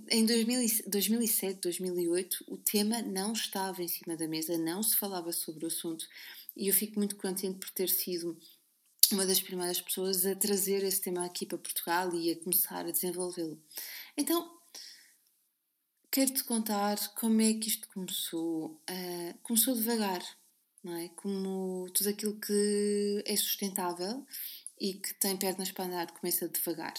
em 0.10 0.26
2007, 0.26 1.60
2008, 1.62 2.46
o 2.48 2.58
tema 2.58 3.04
não 3.04 3.34
estava 3.34 3.84
em 3.84 3.88
cima 3.88 4.18
da 4.18 4.28
mesa, 4.28 4.58
não 4.58 4.82
se 4.82 4.98
falava 4.98 5.32
sobre 5.32 5.66
o 5.66 5.68
assunto 5.68 6.08
e 6.56 6.70
eu 6.70 6.74
fico 6.74 6.98
muito 6.98 7.18
contente 7.18 7.60
por 7.60 7.70
ter 7.70 7.90
sido 7.90 8.38
uma 9.14 9.26
das 9.26 9.42
primeiras 9.42 9.82
pessoas 9.82 10.26
a 10.26 10.36
trazer 10.36 10.84
esse 10.84 11.02
tema 11.02 11.26
aqui 11.26 11.46
para 11.46 11.58
Portugal 11.58 12.14
e 12.14 12.32
a 12.32 12.40
começar 12.40 12.86
a 12.86 12.92
desenvolvê-lo. 12.92 13.62
Então, 14.18 14.58
quero-te 16.12 16.44
contar 16.44 16.98
como 17.16 17.42
é 17.42 17.54
que 17.54 17.68
isto 17.68 17.88
começou. 17.90 18.82
Uh, 18.90 19.38
começou 19.44 19.76
devagar, 19.76 20.22
não 20.84 20.96
é? 20.96 21.10
Como 21.10 21.90
tudo 21.92 22.10
aquilo 22.10 22.40
que 22.40 23.24
é 23.26 23.36
sustentável 23.36 24.26
e 24.80 24.96
que 24.96 25.14
tem 25.16 25.38
pernas 25.38 25.72
para 25.72 25.86
andar 25.86 26.12
começa 26.12 26.50
devagar. 26.50 26.94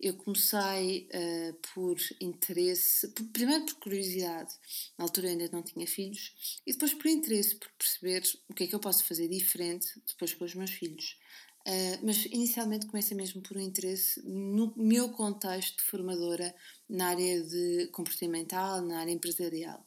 Eu 0.00 0.16
comecei 0.16 1.08
uh, 1.12 1.52
por 1.74 1.98
interesse, 2.20 3.08
por, 3.08 3.24
primeiro 3.26 3.66
por 3.66 3.74
curiosidade, 3.74 4.54
na 4.96 5.04
altura 5.04 5.28
ainda 5.28 5.48
não 5.52 5.62
tinha 5.62 5.86
filhos, 5.86 6.34
e 6.66 6.72
depois 6.72 6.94
por 6.94 7.06
interesse, 7.06 7.56
por 7.56 7.70
perceber 7.72 8.22
o 8.48 8.54
que 8.54 8.64
é 8.64 8.66
que 8.66 8.74
eu 8.74 8.80
posso 8.80 9.04
fazer 9.04 9.28
diferente 9.28 9.88
depois 10.06 10.32
com 10.34 10.44
os 10.44 10.54
meus 10.54 10.70
filhos. 10.70 11.18
Uh, 11.60 12.00
mas 12.02 12.24
inicialmente 12.24 12.86
começa 12.86 13.14
mesmo 13.14 13.42
por 13.42 13.58
um 13.58 13.60
interesse 13.60 14.22
no 14.26 14.72
meu 14.76 15.10
contexto 15.10 15.76
de 15.76 15.82
formadora 15.82 16.54
na 16.88 17.08
área 17.08 17.42
de 17.42 17.86
comportamental, 17.88 18.80
na 18.80 19.00
área 19.00 19.12
empresarial. 19.12 19.86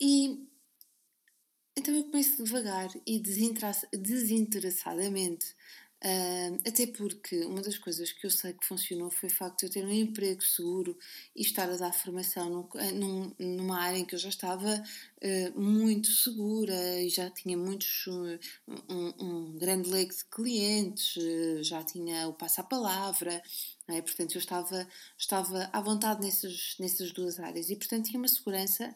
E 0.00 0.48
então 1.76 1.94
eu 1.94 2.04
começo 2.04 2.42
devagar 2.42 2.88
e 3.06 3.18
desinteressadamente 3.18 5.54
Uh, 6.04 6.58
até 6.66 6.84
porque 6.88 7.44
uma 7.44 7.62
das 7.62 7.78
coisas 7.78 8.10
que 8.10 8.26
eu 8.26 8.30
sei 8.30 8.52
que 8.54 8.66
funcionou 8.66 9.08
foi 9.08 9.28
o 9.28 9.32
facto 9.32 9.60
de 9.60 9.66
eu 9.66 9.70
ter 9.70 9.86
um 9.86 9.92
emprego 9.92 10.42
seguro 10.42 10.98
e 11.36 11.42
estar 11.42 11.70
a 11.70 11.76
dar 11.76 11.92
formação 11.92 12.50
num, 12.50 12.80
eh, 12.80 12.90
num, 12.90 13.32
numa 13.38 13.78
área 13.78 13.98
em 13.98 14.04
que 14.04 14.16
eu 14.16 14.18
já 14.18 14.28
estava 14.28 14.82
uh, 14.82 15.60
muito 15.60 16.10
segura 16.10 17.00
e 17.00 17.08
já 17.08 17.30
tinha 17.30 17.56
muitos, 17.56 18.08
um, 18.08 19.14
um 19.20 19.56
grande 19.56 19.88
leque 19.90 20.16
de 20.16 20.24
clientes, 20.24 21.14
uh, 21.14 21.62
já 21.62 21.84
tinha 21.84 22.26
o 22.26 22.32
passo-a-palavra, 22.32 23.40
é? 23.86 24.02
portanto 24.02 24.34
eu 24.34 24.40
estava, 24.40 24.88
estava 25.16 25.70
à 25.72 25.80
vontade 25.80 26.20
nessas, 26.20 26.74
nessas 26.80 27.12
duas 27.12 27.38
áreas 27.38 27.70
e 27.70 27.76
portanto 27.76 28.06
tinha 28.06 28.18
uma 28.18 28.28
segurança 28.28 28.92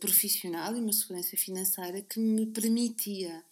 profissional 0.00 0.76
e 0.76 0.80
uma 0.80 0.92
segurança 0.92 1.36
financeira 1.36 2.02
que 2.02 2.18
me 2.18 2.46
permitia 2.46 3.44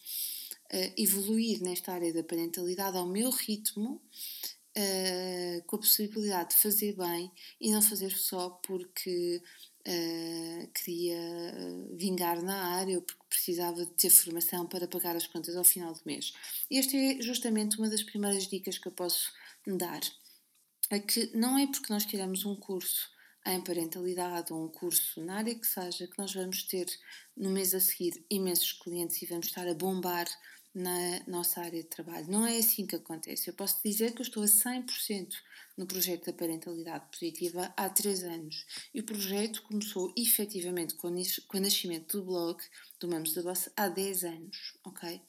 uh, 0.72 0.92
evoluir 0.96 1.62
nesta 1.62 1.92
área 1.92 2.12
da 2.12 2.22
parentalidade 2.22 2.96
ao 2.96 3.06
meu 3.06 3.30
ritmo, 3.30 4.02
uh, 4.76 5.62
com 5.66 5.76
a 5.76 5.80
possibilidade 5.80 6.50
de 6.50 6.62
fazer 6.62 6.94
bem 6.96 7.30
e 7.60 7.70
não 7.70 7.82
fazer 7.82 8.10
só 8.10 8.50
porque 8.50 9.42
uh, 9.86 10.68
queria 10.72 11.18
vingar 11.92 12.42
na 12.42 12.76
área 12.76 12.96
ou 12.96 13.02
porque 13.02 13.24
precisava 13.28 13.84
de 13.84 13.92
ter 13.92 14.10
formação 14.10 14.66
para 14.66 14.88
pagar 14.88 15.16
as 15.16 15.26
contas 15.26 15.56
ao 15.56 15.64
final 15.64 15.92
do 15.92 16.00
mês. 16.04 16.32
Esta 16.70 16.96
é 16.96 17.20
justamente 17.20 17.78
uma 17.78 17.88
das 17.88 18.02
primeiras 18.02 18.46
dicas 18.46 18.78
que 18.78 18.88
eu 18.88 18.92
posso 18.92 19.32
dar. 19.66 20.00
É 20.90 20.98
que 20.98 21.30
não 21.36 21.58
é 21.58 21.66
porque 21.66 21.92
nós 21.92 22.06
queremos 22.06 22.46
um 22.46 22.56
curso 22.56 23.10
em 23.46 23.60
parentalidade 23.60 24.52
ou 24.52 24.64
um 24.64 24.68
curso 24.68 25.22
na 25.22 25.36
área 25.36 25.54
que 25.54 25.66
seja, 25.66 26.06
que 26.06 26.18
nós 26.18 26.32
vamos 26.34 26.62
ter 26.64 26.86
no 27.36 27.50
mês 27.50 27.74
a 27.74 27.80
seguir 27.80 28.24
imensos 28.30 28.72
clientes 28.72 29.20
e 29.22 29.26
vamos 29.26 29.46
estar 29.46 29.66
a 29.66 29.74
bombar 29.74 30.26
na 30.78 31.20
nossa 31.26 31.60
área 31.60 31.82
de 31.82 31.88
trabalho. 31.88 32.30
Não 32.30 32.46
é 32.46 32.56
assim 32.58 32.86
que 32.86 32.94
acontece. 32.94 33.48
Eu 33.48 33.54
posso 33.54 33.80
dizer 33.84 34.12
que 34.12 34.20
eu 34.20 34.24
estou 34.24 34.44
a 34.44 34.46
100% 34.46 35.34
no 35.76 35.86
projeto 35.86 36.26
da 36.26 36.32
parentalidade 36.32 37.04
positiva 37.10 37.72
há 37.76 37.90
3 37.90 38.22
anos. 38.22 38.64
E 38.94 39.00
o 39.00 39.04
projeto 39.04 39.62
começou 39.62 40.12
efetivamente 40.16 40.94
com 40.94 41.08
o 41.08 41.60
nascimento 41.60 42.18
do 42.18 42.24
blog 42.24 42.62
do 43.00 43.08
Mamos 43.08 43.34
da 43.34 43.42
Boss 43.42 43.68
há 43.76 43.88
10 43.88 44.24
anos, 44.24 44.78
ok? 44.84 45.20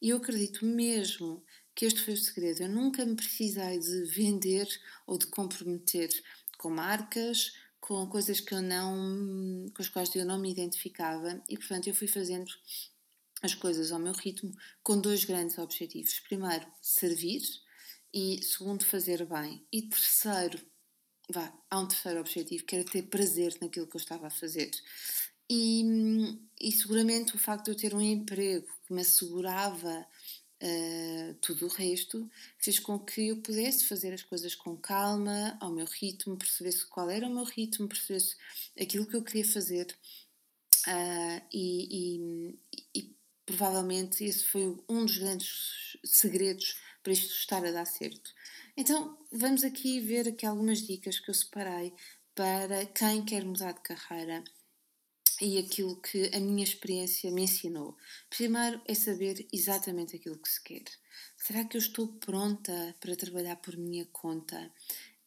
E 0.00 0.10
eu 0.10 0.18
acredito 0.18 0.64
mesmo 0.64 1.42
que 1.74 1.84
este 1.84 2.00
foi 2.00 2.14
o 2.14 2.18
segredo. 2.18 2.62
Eu 2.62 2.68
nunca 2.68 3.04
me 3.04 3.16
precisei 3.16 3.80
de 3.80 4.04
vender 4.04 4.68
ou 5.04 5.18
de 5.18 5.26
comprometer 5.26 6.10
com 6.58 6.70
marcas, 6.70 7.52
com 7.80 8.06
coisas 8.06 8.40
que 8.40 8.54
eu 8.54 8.62
não, 8.62 9.66
com 9.74 9.82
as 9.82 9.88
quais 9.88 10.14
eu 10.14 10.24
não 10.24 10.38
me 10.38 10.52
identificava 10.52 11.42
e 11.48 11.56
portanto 11.56 11.88
eu 11.88 11.94
fui 11.94 12.06
fazendo 12.06 12.48
as 13.42 13.54
coisas 13.54 13.92
ao 13.92 13.98
meu 13.98 14.12
ritmo 14.12 14.54
com 14.82 15.00
dois 15.00 15.24
grandes 15.24 15.58
objetivos. 15.58 16.20
Primeiro, 16.20 16.66
servir 16.80 17.42
e 18.12 18.42
segundo, 18.42 18.84
fazer 18.84 19.24
bem. 19.26 19.66
E 19.72 19.82
terceiro, 19.82 20.60
vá, 21.30 21.52
há 21.70 21.80
um 21.80 21.88
terceiro 21.88 22.20
objetivo 22.20 22.64
que 22.64 22.76
era 22.76 22.84
ter 22.84 23.02
prazer 23.02 23.56
naquilo 23.60 23.86
que 23.86 23.96
eu 23.96 24.00
estava 24.00 24.26
a 24.26 24.30
fazer. 24.30 24.70
E, 25.50 25.84
e 26.60 26.72
seguramente 26.72 27.34
o 27.34 27.38
facto 27.38 27.66
de 27.66 27.70
eu 27.72 27.76
ter 27.76 27.94
um 27.94 28.00
emprego 28.00 28.66
que 28.86 28.94
me 28.94 29.02
assegurava 29.02 30.06
uh, 30.62 31.34
tudo 31.40 31.66
o 31.66 31.68
resto, 31.68 32.30
fez 32.58 32.78
com 32.78 32.98
que 32.98 33.28
eu 33.28 33.36
pudesse 33.38 33.86
fazer 33.86 34.12
as 34.12 34.22
coisas 34.22 34.54
com 34.54 34.76
calma, 34.76 35.56
ao 35.60 35.70
meu 35.70 35.86
ritmo, 35.86 36.36
percebesse 36.36 36.86
qual 36.86 37.10
era 37.10 37.26
o 37.26 37.34
meu 37.34 37.44
ritmo, 37.44 37.88
percebesse 37.88 38.36
aquilo 38.80 39.06
que 39.06 39.16
eu 39.16 39.22
queria 39.22 39.46
fazer. 39.46 39.94
Uh, 40.86 41.40
e, 41.52 41.88
e, 41.90 42.58
e, 42.94 43.16
provavelmente 43.52 44.24
esse 44.24 44.44
foi 44.44 44.74
um 44.88 45.04
dos 45.04 45.18
grandes 45.18 45.98
segredos 46.02 46.74
para 47.02 47.12
isto 47.12 47.34
estar 47.34 47.64
a 47.64 47.70
dar 47.70 47.84
certo. 47.84 48.32
Então 48.74 49.18
vamos 49.30 49.62
aqui 49.62 50.00
ver 50.00 50.26
aqui 50.26 50.46
algumas 50.46 50.86
dicas 50.86 51.18
que 51.18 51.30
eu 51.30 51.34
separei 51.34 51.92
para 52.34 52.86
quem 52.86 53.22
quer 53.24 53.44
mudar 53.44 53.72
de 53.72 53.82
carreira 53.82 54.42
e 55.38 55.58
aquilo 55.58 56.00
que 56.00 56.30
a 56.34 56.40
minha 56.40 56.64
experiência 56.64 57.30
me 57.30 57.42
ensinou. 57.42 57.94
Primeiro 58.30 58.80
é 58.86 58.94
saber 58.94 59.46
exatamente 59.52 60.16
aquilo 60.16 60.38
que 60.38 60.48
se 60.48 60.62
quer. 60.62 60.84
Será 61.36 61.64
que 61.64 61.76
eu 61.76 61.80
estou 61.80 62.08
pronta 62.08 62.96
para 63.00 63.16
trabalhar 63.16 63.56
por 63.56 63.76
minha 63.76 64.06
conta? 64.06 64.72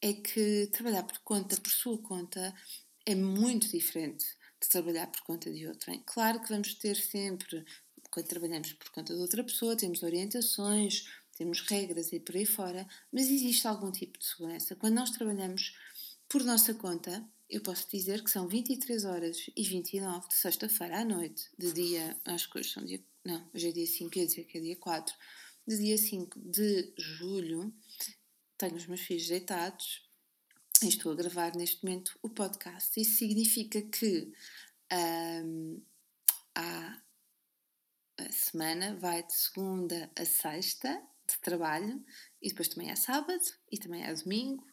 É 0.02 0.14
que 0.14 0.68
trabalhar 0.72 1.04
por 1.04 1.20
conta, 1.20 1.62
por 1.62 1.72
sua 1.72 1.98
conta, 2.00 2.56
é 3.06 3.14
muito 3.14 3.70
diferente 3.70 4.26
de 4.60 4.70
trabalhar 4.70 5.08
por 5.08 5.22
conta 5.22 5.52
de 5.52 5.68
outrem. 5.68 6.02
Claro 6.06 6.42
que 6.42 6.50
vamos 6.50 6.74
ter 6.76 6.96
sempre, 6.96 7.64
quando 8.16 8.28
trabalhamos 8.28 8.72
por 8.72 8.90
conta 8.92 9.14
de 9.14 9.20
outra 9.20 9.44
pessoa, 9.44 9.76
temos 9.76 10.02
orientações, 10.02 11.06
temos 11.38 11.60
regras 11.60 12.14
e 12.14 12.20
por 12.22 12.34
aí 12.38 12.46
fora, 12.46 12.88
mas 13.12 13.28
existe 13.28 13.68
algum 13.68 13.92
tipo 13.92 14.18
de 14.18 14.26
segurança. 14.26 14.74
Quando 14.74 14.94
nós 14.94 15.10
trabalhamos 15.12 15.76
por 16.30 16.42
nossa 16.46 16.74
conta, 16.74 17.28
eu 17.50 17.60
posso 17.60 17.86
dizer 17.92 18.24
que 18.24 18.32
são 18.32 18.48
23 18.48 19.04
horas 19.04 19.50
e 19.54 19.64
29 19.64 20.30
de 20.30 20.36
sexta-feira 20.36 21.02
à 21.02 21.04
noite, 21.04 21.50
de 21.60 21.74
dia, 21.74 22.18
acho 22.24 22.50
que 22.50 22.58
hoje 22.58 22.70
são 22.70 22.86
dia, 22.86 23.04
não, 23.26 23.50
hoje 23.54 23.68
é 23.68 23.72
dia 23.74 23.86
5, 23.86 24.18
ia 24.18 24.26
dizer 24.26 24.46
que 24.46 24.60
é 24.60 24.62
dia 24.62 24.78
4, 24.78 25.14
de 25.68 25.78
dia 25.78 25.98
5 25.98 26.40
de 26.40 26.94
julho, 26.98 27.74
tenho 28.58 28.76
os 28.76 28.88
meus 28.88 29.02
filhos 29.02 29.28
deitados 29.28 30.08
e 30.82 30.88
estou 30.88 31.12
a 31.12 31.16
gravar 31.16 31.54
neste 31.54 31.84
momento 31.84 32.18
o 32.22 32.30
podcast. 32.30 32.98
Isso 32.98 33.18
significa 33.18 33.82
que 33.82 34.32
um, 35.44 35.82
a 38.18 38.32
semana 38.32 38.96
vai 38.96 39.24
de 39.24 39.34
segunda 39.34 40.10
a 40.16 40.26
sexta 40.26 41.02
de 41.28 41.38
trabalho 41.40 42.04
e 42.42 42.50
depois 42.50 42.68
também 42.68 42.92
é 42.92 42.96
sábado 42.96 43.44
e 43.72 43.78
também 43.78 44.04
é 44.04 44.14
domingo 44.14 44.66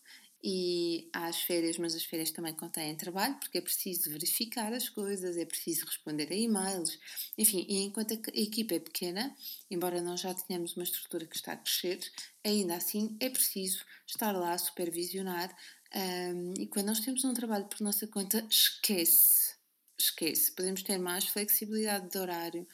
e 0.45 1.09
há 1.13 1.27
as 1.27 1.41
férias, 1.43 1.79
mas 1.79 1.95
as 1.95 2.05
férias 2.05 2.33
também 2.33 2.53
contêm 2.53 2.97
trabalho, 2.97 3.37
porque 3.37 3.59
é 3.59 3.61
preciso 3.61 4.11
verificar 4.11 4.73
as 4.73 4.89
coisas, 4.89 5.37
é 5.37 5.45
preciso 5.45 5.87
responder 5.87 6.33
a 6.33 6.35
e-mails, 6.35 6.99
enfim, 7.39 7.65
e 7.69 7.83
enquanto 7.85 8.13
a 8.13 8.17
equipa 8.35 8.75
é 8.75 8.81
pequena, 8.81 9.35
embora 9.71 10.03
nós 10.03 10.21
já 10.21 10.35
tenhamos 10.35 10.75
uma 10.75 10.83
estrutura 10.83 11.27
que 11.27 11.37
está 11.37 11.53
a 11.53 11.57
crescer, 11.57 12.01
ainda 12.45 12.75
assim 12.75 13.17
é 13.21 13.31
preciso 13.31 13.85
estar 14.05 14.33
lá 14.33 14.53
a 14.53 14.59
supervisionar. 14.59 15.57
Um, 15.95 16.55
e 16.59 16.67
quando 16.67 16.87
nós 16.87 17.01
temos 17.01 17.23
um 17.25 17.35
trabalho 17.35 17.67
por 17.67 17.81
nossa 17.81 18.07
conta, 18.09 18.45
esquece, 18.51 19.55
esquece. 19.97 20.51
Podemos 20.53 20.83
ter 20.83 20.99
mais 20.99 21.29
flexibilidade 21.29 22.11
de 22.11 22.19
horário, 22.19 22.67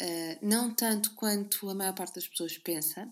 uh, 0.00 0.38
não 0.46 0.74
tanto 0.74 1.14
quanto 1.14 1.68
a 1.68 1.74
maior 1.74 1.94
parte 1.94 2.14
das 2.14 2.28
pessoas 2.28 2.56
pensa, 2.58 3.10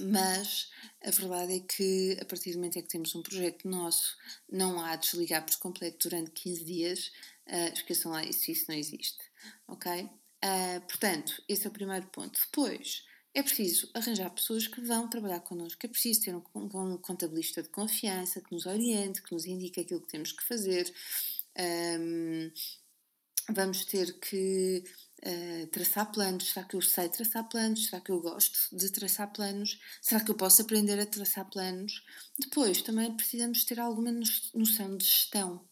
mas 0.00 0.70
a 1.02 1.10
verdade 1.10 1.56
é 1.56 1.60
que 1.60 2.16
a 2.20 2.24
partir 2.24 2.52
do 2.52 2.58
momento 2.58 2.78
em 2.78 2.82
que 2.82 2.88
temos 2.88 3.14
um 3.14 3.22
projeto 3.22 3.68
nosso, 3.68 4.16
não 4.50 4.80
há 4.80 4.96
desligar 4.96 5.44
por 5.44 5.56
completo 5.58 6.08
durante 6.08 6.30
15 6.32 6.64
dias, 6.64 7.12
uh, 7.46 7.72
esqueçam 7.72 8.12
lá 8.12 8.24
isso, 8.24 8.50
isso 8.50 8.66
não 8.68 8.76
existe, 8.76 9.18
ok? 9.66 10.02
Uh, 10.02 10.80
portanto, 10.86 11.42
esse 11.48 11.66
é 11.66 11.68
o 11.68 11.72
primeiro 11.72 12.06
ponto. 12.08 12.38
Depois, 12.38 13.04
é 13.34 13.42
preciso 13.42 13.90
arranjar 13.94 14.30
pessoas 14.30 14.66
que 14.66 14.80
vão 14.80 15.08
trabalhar 15.08 15.40
connosco, 15.40 15.84
é 15.84 15.88
preciso 15.88 16.22
ter 16.22 16.34
um, 16.34 16.42
um 16.54 16.98
contabilista 16.98 17.62
de 17.62 17.68
confiança 17.68 18.40
que 18.40 18.52
nos 18.52 18.66
oriente, 18.66 19.22
que 19.22 19.32
nos 19.32 19.46
indique 19.46 19.80
aquilo 19.80 20.00
que 20.00 20.08
temos 20.08 20.32
que 20.32 20.44
fazer. 20.44 20.92
Um, 21.58 22.50
vamos 23.50 23.84
ter 23.84 24.18
que 24.20 24.84
uh, 25.26 25.66
traçar 25.68 26.10
planos. 26.12 26.50
Será 26.50 26.64
que 26.66 26.76
eu 26.76 26.82
sei 26.82 27.08
traçar 27.08 27.48
planos? 27.48 27.86
Será 27.86 28.00
que 28.00 28.10
eu 28.10 28.20
gosto 28.20 28.58
de 28.76 28.90
traçar 28.90 29.32
planos? 29.32 29.78
Será 30.00 30.20
que 30.20 30.30
eu 30.30 30.34
posso 30.34 30.62
aprender 30.62 30.98
a 30.98 31.06
traçar 31.06 31.48
planos? 31.48 32.02
Depois, 32.38 32.82
também 32.82 33.14
precisamos 33.16 33.64
ter 33.64 33.80
alguma 33.80 34.12
noção 34.54 34.96
de 34.96 35.04
gestão. 35.04 35.64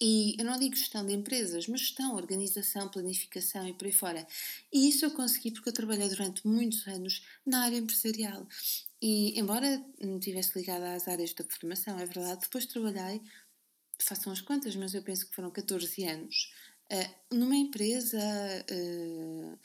E 0.00 0.36
eu 0.38 0.44
não 0.44 0.56
digo 0.56 0.76
gestão 0.76 1.04
de 1.04 1.12
empresas, 1.12 1.66
mas 1.66 1.80
gestão, 1.80 2.14
organização, 2.14 2.88
planificação 2.88 3.66
e 3.66 3.74
por 3.74 3.86
aí 3.86 3.92
fora. 3.92 4.26
E 4.72 4.88
isso 4.88 5.04
eu 5.04 5.10
consegui 5.10 5.50
porque 5.50 5.70
eu 5.70 5.72
trabalhei 5.72 6.08
durante 6.08 6.46
muitos 6.46 6.86
anos 6.86 7.24
na 7.44 7.64
área 7.64 7.76
empresarial. 7.76 8.46
E 9.02 9.38
embora 9.38 9.84
não 10.00 10.18
estivesse 10.18 10.56
ligada 10.56 10.94
às 10.94 11.08
áreas 11.08 11.32
da 11.34 11.44
formação, 11.44 11.98
é 11.98 12.06
verdade, 12.06 12.42
depois 12.42 12.66
trabalhei, 12.66 13.20
façam 14.00 14.32
as 14.32 14.40
contas, 14.40 14.76
mas 14.76 14.94
eu 14.94 15.02
penso 15.02 15.28
que 15.28 15.34
foram 15.34 15.50
14 15.50 16.04
anos 16.04 16.52
Uh, 16.90 17.36
numa 17.36 17.56
empresa 17.56 18.18
uh, 18.70 19.58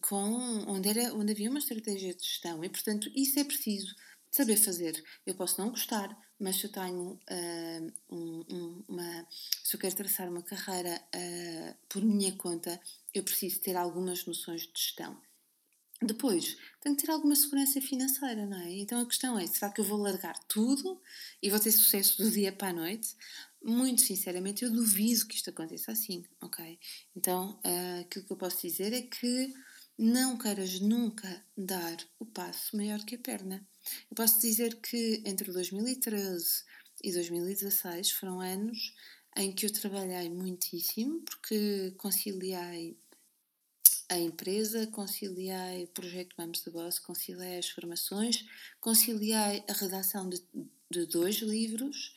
com, 0.00 0.64
onde, 0.66 0.88
era, 0.88 1.14
onde 1.14 1.32
havia 1.32 1.50
uma 1.50 1.58
estratégia 1.58 2.14
de 2.14 2.24
gestão 2.24 2.64
e, 2.64 2.68
portanto, 2.70 3.10
isso 3.14 3.38
é 3.38 3.44
preciso 3.44 3.94
saber 4.30 4.56
fazer. 4.56 5.04
Eu 5.26 5.34
posso 5.34 5.60
não 5.60 5.70
gostar, 5.70 6.16
mas 6.38 6.56
se 6.56 6.64
eu 6.64 6.72
tenho 6.72 7.12
uh, 7.12 7.92
um, 8.10 8.44
um, 8.50 8.84
uma. 8.88 9.26
Se 9.62 9.76
eu 9.76 9.80
quero 9.80 9.94
traçar 9.94 10.28
uma 10.28 10.42
carreira 10.42 11.02
por 11.88 12.02
minha 12.02 12.32
conta, 12.36 12.80
eu 13.12 13.22
preciso 13.22 13.60
ter 13.60 13.76
algumas 13.76 14.24
noções 14.24 14.62
de 14.62 14.72
gestão. 14.74 15.20
Depois, 16.02 16.58
tenho 16.80 16.94
que 16.94 17.06
ter 17.06 17.10
alguma 17.10 17.34
segurança 17.34 17.80
financeira, 17.80 18.44
não 18.44 18.60
é? 18.60 18.70
Então 18.72 19.00
a 19.00 19.06
questão 19.06 19.38
é: 19.38 19.46
será 19.46 19.72
que 19.72 19.80
eu 19.80 19.84
vou 19.84 19.98
largar 19.98 20.38
tudo 20.46 21.00
e 21.42 21.48
vou 21.48 21.58
ter 21.58 21.72
sucesso 21.72 22.22
do 22.22 22.30
dia 22.30 22.52
para 22.52 22.68
a 22.68 22.72
noite? 22.72 23.16
Muito 23.68 24.02
sinceramente, 24.02 24.64
eu 24.64 24.70
duvido 24.70 25.26
que 25.26 25.34
isto 25.34 25.50
aconteça 25.50 25.90
assim, 25.90 26.24
ok? 26.40 26.78
Então, 27.16 27.58
uh, 27.64 28.00
aquilo 28.00 28.24
que 28.24 28.32
eu 28.32 28.36
posso 28.36 28.62
dizer 28.62 28.92
é 28.92 29.02
que 29.02 29.52
não 29.98 30.38
queiras 30.38 30.78
nunca 30.78 31.44
dar 31.56 31.96
o 32.20 32.24
passo 32.24 32.76
maior 32.76 33.04
que 33.04 33.16
a 33.16 33.18
perna. 33.18 33.66
Eu 34.08 34.14
posso 34.14 34.40
dizer 34.40 34.76
que 34.76 35.20
entre 35.26 35.50
2013 35.50 36.62
e 37.02 37.12
2016 37.12 38.12
foram 38.12 38.40
anos 38.40 38.94
em 39.36 39.50
que 39.52 39.66
eu 39.66 39.72
trabalhei 39.72 40.30
muitíssimo, 40.30 41.22
porque 41.22 41.92
conciliei 41.98 42.96
a 44.08 44.16
empresa, 44.16 44.86
conciliei 44.86 45.82
o 45.82 45.88
projeto 45.88 46.36
Mamos 46.38 46.62
de 46.62 46.70
Boss, 46.70 47.00
conciliei 47.00 47.58
as 47.58 47.68
formações, 47.68 48.46
conciliei 48.80 49.64
a 49.68 49.72
redação 49.72 50.28
de, 50.28 50.40
de 50.88 51.04
dois 51.06 51.38
livros, 51.38 52.14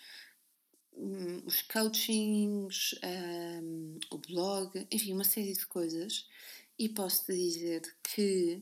um, 0.94 1.46
os 1.46 1.62
coachings, 1.64 2.96
um, 3.04 4.00
o 4.12 4.18
blog, 4.18 4.88
enfim, 4.92 5.14
uma 5.14 5.24
série 5.24 5.54
de 5.54 5.66
coisas. 5.66 6.28
E 6.78 6.90
posso 6.90 7.26
te 7.26 7.34
dizer 7.34 7.82
que 8.04 8.62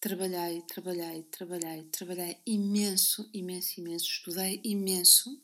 trabalhei, 0.00 0.62
trabalhei, 0.62 1.22
trabalhei, 1.30 1.84
trabalhei 1.84 2.36
imenso, 2.44 3.28
imenso, 3.32 3.80
imenso, 3.80 4.04
estudei 4.04 4.60
imenso. 4.64 5.40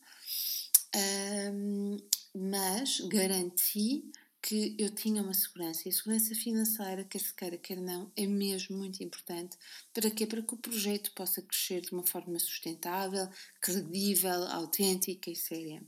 Um, 1.53 1.97
mas 2.35 3.01
garanti 3.01 4.11
que 4.43 4.77
eu 4.79 4.95
tinha 4.95 5.23
uma 5.23 5.35
segurança. 5.35 5.83
E 5.87 5.91
a 5.91 5.95
segurança 5.95 6.35
financeira, 6.35 7.05
quer 7.05 7.19
se 7.19 7.35
queira, 7.35 7.59
quer 7.59 7.81
não, 7.81 8.11
é 8.17 8.27
mesmo 8.27 8.77
muito 8.77 9.03
importante. 9.03 9.57
Para 9.93 10.11
quê? 10.11 10.27
Para 10.27 10.43
que 10.43 10.55
o 10.55 10.59
projeto 10.59 11.13
possa 11.13 11.43
crescer 11.43 11.83
de 11.83 11.93
uma 11.93 12.07
forma 12.07 12.39
sustentável, 12.39 13.29
credível, 13.61 14.45
autêntica 14.45 15.31
e 15.31 15.37
séria. 15.37 15.83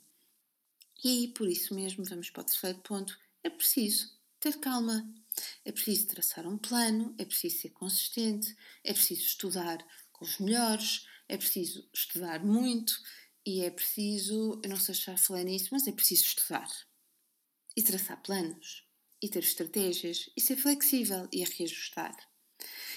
E 1.02 1.08
aí, 1.08 1.28
por 1.28 1.48
isso 1.48 1.74
mesmo, 1.74 2.04
vamos 2.04 2.30
para 2.30 2.42
o 2.42 2.44
terceiro 2.44 2.78
ponto. 2.80 3.18
É 3.42 3.50
preciso 3.50 4.10
ter 4.38 4.58
calma. 4.58 5.08
É 5.64 5.72
preciso 5.72 6.08
traçar 6.08 6.46
um 6.46 6.58
plano, 6.58 7.14
é 7.16 7.24
preciso 7.24 7.60
ser 7.60 7.70
consistente, 7.70 8.54
é 8.84 8.92
preciso 8.92 9.22
estudar 9.22 9.78
com 10.12 10.24
os 10.24 10.38
melhores, 10.38 11.06
é 11.28 11.36
preciso 11.36 11.88
estudar 11.94 12.44
muito 12.44 12.92
e 13.46 13.62
é 13.62 13.70
preciso, 13.70 14.60
eu 14.62 14.68
não 14.68 14.76
sei 14.76 14.94
se 14.94 15.02
já 15.02 15.16
falei 15.16 15.44
nisso, 15.44 15.68
mas 15.70 15.86
é 15.86 15.92
preciso 15.92 16.24
estudar 16.24 16.68
e 17.76 17.82
traçar 17.82 18.22
planos 18.22 18.84
e 19.22 19.28
ter 19.28 19.40
estratégias 19.40 20.30
e 20.36 20.40
ser 20.40 20.56
flexível 20.56 21.28
e 21.32 21.42
a 21.42 21.46
reajustar. 21.46 22.16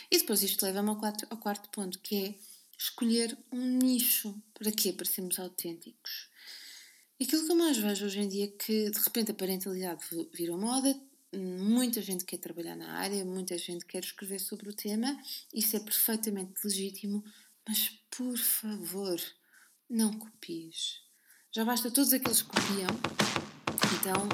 E 0.09 0.17
depois 0.17 0.43
isto 0.43 0.63
leva-me 0.63 0.89
ao 0.89 1.01
ao 1.29 1.37
quarto 1.37 1.69
ponto, 1.69 1.99
que 1.99 2.15
é 2.15 2.35
escolher 2.77 3.37
um 3.51 3.77
nicho. 3.77 4.35
Para 4.53 4.71
quê? 4.71 4.93
Para 4.93 5.07
autênticos. 5.39 6.29
Aquilo 7.21 7.45
que 7.45 7.51
eu 7.51 7.55
mais 7.55 7.77
vejo 7.77 8.05
hoje 8.05 8.19
em 8.19 8.27
dia 8.27 8.45
é 8.45 8.47
que 8.47 8.89
de 8.89 8.99
repente 8.99 9.31
a 9.31 9.33
parentalidade 9.33 10.03
virou 10.33 10.57
moda, 10.57 10.99
muita 11.33 12.01
gente 12.01 12.25
quer 12.25 12.37
trabalhar 12.37 12.75
na 12.75 12.93
área, 12.93 13.23
muita 13.23 13.57
gente 13.57 13.85
quer 13.85 14.03
escrever 14.03 14.39
sobre 14.39 14.69
o 14.69 14.73
tema, 14.73 15.17
isso 15.53 15.75
é 15.75 15.79
perfeitamente 15.79 16.53
legítimo, 16.63 17.23
mas 17.67 17.89
por 18.11 18.37
favor, 18.37 19.19
não 19.89 20.19
copies. 20.19 21.01
Já 21.51 21.63
basta 21.63 21.89
todos 21.91 22.11
aqueles 22.13 22.41
que 22.41 22.49
copiam, 22.49 23.42
então 23.93 24.21
uh, 24.21 24.25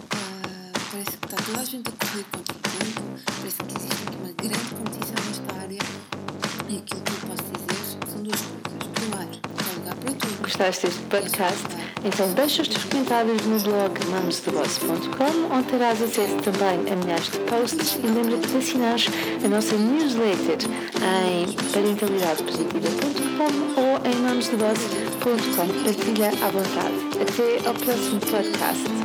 parece 0.91 1.17
que 1.17 1.25
está 1.25 1.37
toda 1.37 1.61
a 1.61 1.65
gente 1.65 1.89
a 1.89 1.91
correr 2.05 2.25
contra 2.31 2.55
o 2.55 2.59
tempo, 2.59 3.01
parece 3.37 3.57
que 3.57 3.77
existe 3.77 4.03
aqui 4.07 4.17
uma 4.17 4.31
grande 4.33 4.69
competição 4.75 5.15
nesta 5.27 5.49
área, 5.61 5.83
e 6.69 6.77
aquilo 6.77 7.01
que 7.01 7.11
eu 7.11 7.17
posso 7.27 7.43
dizer 7.53 7.81
são 8.09 8.19
duas 8.23 8.41
coisas. 8.41 8.87
Primeiro, 8.95 9.33
há 9.57 9.59
lugar 9.77 9.95
para 9.95 10.13
tudo. 10.13 10.35
Gostaste 10.43 10.81
deste 10.87 11.01
podcast? 11.03 11.67
Então 12.03 12.33
deixa 12.33 12.61
os 12.61 12.67
teus 12.67 12.83
comentários 12.85 13.45
no 13.45 13.59
blog 13.59 14.05
mamosdeboss.com 14.05 15.53
onde 15.53 15.67
terás 15.67 16.01
acesso 16.01 16.37
também 16.37 16.89
a 16.91 16.95
milhares 16.95 17.29
de 17.29 17.37
posts 17.39 17.95
e 17.95 18.07
lembra-te 18.07 18.47
de 18.47 18.57
assinar 18.57 18.97
a 19.43 19.47
nossa 19.47 19.75
newsletter 19.75 20.57
em 21.03 21.51
parentalidadepositiva.com 21.73 23.79
ou 23.79 23.99
em 24.05 24.15
mamosdeboss.com. 24.21 25.67
Partilha 25.83 26.29
à 26.29 26.49
vontade. 26.49 26.95
Até 27.21 27.67
ao 27.67 27.73
próximo 27.73 28.19
podcast. 28.21 28.98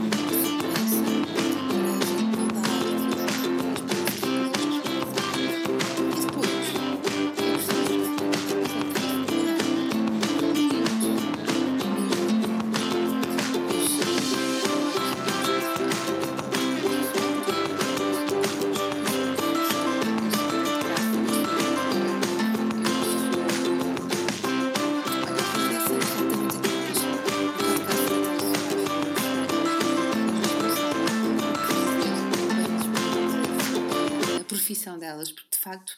Facto 35.74 35.96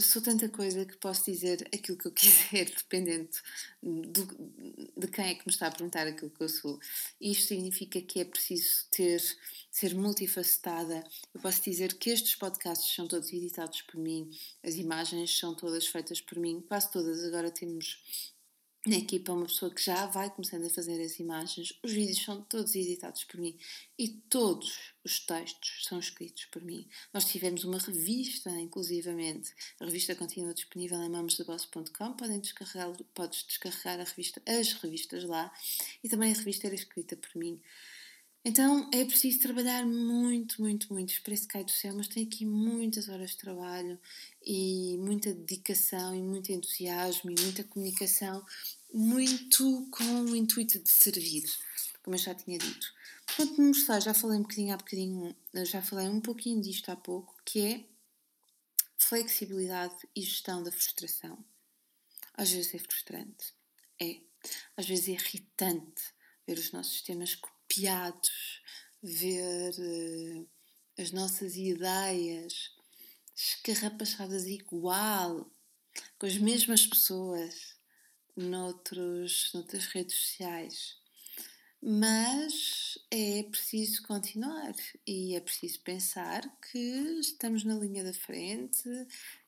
sou 0.00 0.22
tanta 0.22 0.48
coisa 0.48 0.84
que 0.84 0.96
posso 0.96 1.24
dizer 1.30 1.68
aquilo 1.74 1.98
que 1.98 2.06
eu 2.06 2.12
quiser, 2.14 2.66
dependendo 2.66 3.28
do, 3.82 4.26
de 4.96 5.08
quem 5.08 5.26
é 5.26 5.34
que 5.34 5.46
me 5.46 5.52
está 5.52 5.66
a 5.66 5.70
perguntar 5.70 6.06
aquilo 6.06 6.30
que 6.30 6.42
eu 6.42 6.48
sou. 6.48 6.78
Isto 7.20 7.48
significa 7.48 8.00
que 8.00 8.20
é 8.20 8.24
preciso 8.24 8.86
ter, 8.90 9.20
ser 9.70 9.94
multifacetada. 9.94 11.04
Eu 11.34 11.40
posso 11.40 11.62
dizer 11.62 11.94
que 11.94 12.10
estes 12.10 12.34
podcasts 12.36 12.94
são 12.94 13.08
todos 13.08 13.32
editados 13.32 13.82
por 13.82 13.98
mim, 13.98 14.30
as 14.62 14.74
imagens 14.74 15.36
são 15.36 15.54
todas 15.54 15.86
feitas 15.86 16.20
por 16.20 16.38
mim, 16.38 16.60
quase 16.60 16.90
todas. 16.90 17.24
Agora 17.24 17.50
temos 17.50 18.32
na 18.88 18.96
equipa 18.96 19.32
uma 19.32 19.46
pessoa 19.46 19.72
que 19.72 19.84
já 19.84 20.06
vai 20.06 20.30
começando 20.30 20.64
a 20.64 20.70
fazer 20.70 21.00
as 21.00 21.18
imagens. 21.18 21.72
Os 21.82 21.92
vídeos 21.92 22.22
são 22.22 22.42
todos 22.42 22.74
editados 22.74 23.24
por 23.24 23.38
mim 23.38 23.56
e 23.98 24.08
todos 24.08 24.94
os 25.04 25.20
textos 25.20 25.84
são 25.84 25.98
escritos 25.98 26.46
por 26.46 26.62
mim. 26.62 26.88
Nós 27.12 27.26
tivemos 27.26 27.64
uma 27.64 27.78
revista, 27.78 28.50
inclusivamente. 28.50 29.54
A 29.78 29.84
revista 29.84 30.14
continua 30.14 30.54
disponível 30.54 31.02
em 31.02 31.08
mamosdeboss.com. 31.08 32.12
Podem 32.14 32.40
descarregar, 32.40 32.92
podes 33.14 33.44
descarregar 33.44 34.00
a 34.00 34.04
revista, 34.04 34.42
as 34.46 34.72
revistas 34.72 35.24
lá. 35.24 35.52
E 36.02 36.08
também 36.08 36.32
a 36.32 36.36
revista 36.36 36.66
era 36.66 36.74
escrita 36.74 37.16
por 37.16 37.36
mim. 37.36 37.60
Então 38.44 38.88
é 38.94 39.04
preciso 39.04 39.40
trabalhar 39.40 39.84
muito, 39.84 40.62
muito, 40.62 40.92
muito. 40.92 41.20
Parece 41.22 41.42
que 41.42 41.52
cai 41.52 41.64
do 41.64 41.70
céu, 41.70 41.94
mas 41.94 42.08
tem 42.08 42.24
aqui 42.24 42.46
muitas 42.46 43.08
horas 43.08 43.32
de 43.32 43.36
trabalho 43.36 43.98
e 44.42 44.96
muita 44.98 45.34
dedicação 45.34 46.14
e 46.14 46.22
muito 46.22 46.50
entusiasmo 46.50 47.30
e 47.30 47.40
muita 47.42 47.64
comunicação 47.64 48.42
muito 48.92 49.88
com 49.90 50.22
o 50.22 50.36
intuito 50.36 50.78
de 50.78 50.88
servir, 50.88 51.44
como 52.02 52.16
eu 52.16 52.20
já 52.20 52.34
tinha 52.34 52.58
dito. 52.58 52.86
Ponto 53.36 53.60
número 53.60 53.78
6, 53.78 54.04
já 54.04 54.14
falei 54.14 54.38
um 54.38 54.42
bocadinho 54.42 54.74
há 54.74 54.76
bocadinho, 54.76 55.36
já 55.64 55.82
falei 55.82 56.08
um 56.08 56.20
pouquinho 56.20 56.60
disto 56.60 56.88
há 56.90 56.96
pouco, 56.96 57.36
que 57.44 57.60
é 57.60 57.84
flexibilidade 58.96 59.94
e 60.16 60.22
gestão 60.22 60.62
da 60.62 60.72
frustração. 60.72 61.44
Às 62.34 62.50
vezes 62.50 62.74
é 62.74 62.78
frustrante, 62.78 63.54
é. 64.00 64.20
Às 64.76 64.86
vezes 64.86 65.08
é 65.08 65.12
irritante 65.12 66.02
ver 66.46 66.58
os 66.58 66.72
nossos 66.72 66.94
sistemas 66.94 67.34
copiados, 67.34 68.62
ver 69.02 69.74
uh, 69.78 70.48
as 70.98 71.10
nossas 71.10 71.56
ideias 71.56 72.70
escarrapachadas 73.34 74.46
igual, 74.46 75.50
com 76.18 76.26
as 76.26 76.38
mesmas 76.38 76.86
pessoas 76.86 77.77
noutros, 78.38 79.50
noutras 79.54 79.86
redes 79.86 80.14
sociais. 80.16 80.96
Mas 81.80 82.98
é 83.10 83.44
preciso 83.44 84.02
continuar 84.02 84.74
e 85.06 85.34
é 85.36 85.40
preciso 85.40 85.80
pensar 85.80 86.42
que 86.72 86.78
estamos 87.20 87.62
na 87.64 87.74
linha 87.74 88.02
da 88.02 88.12
frente 88.12 88.88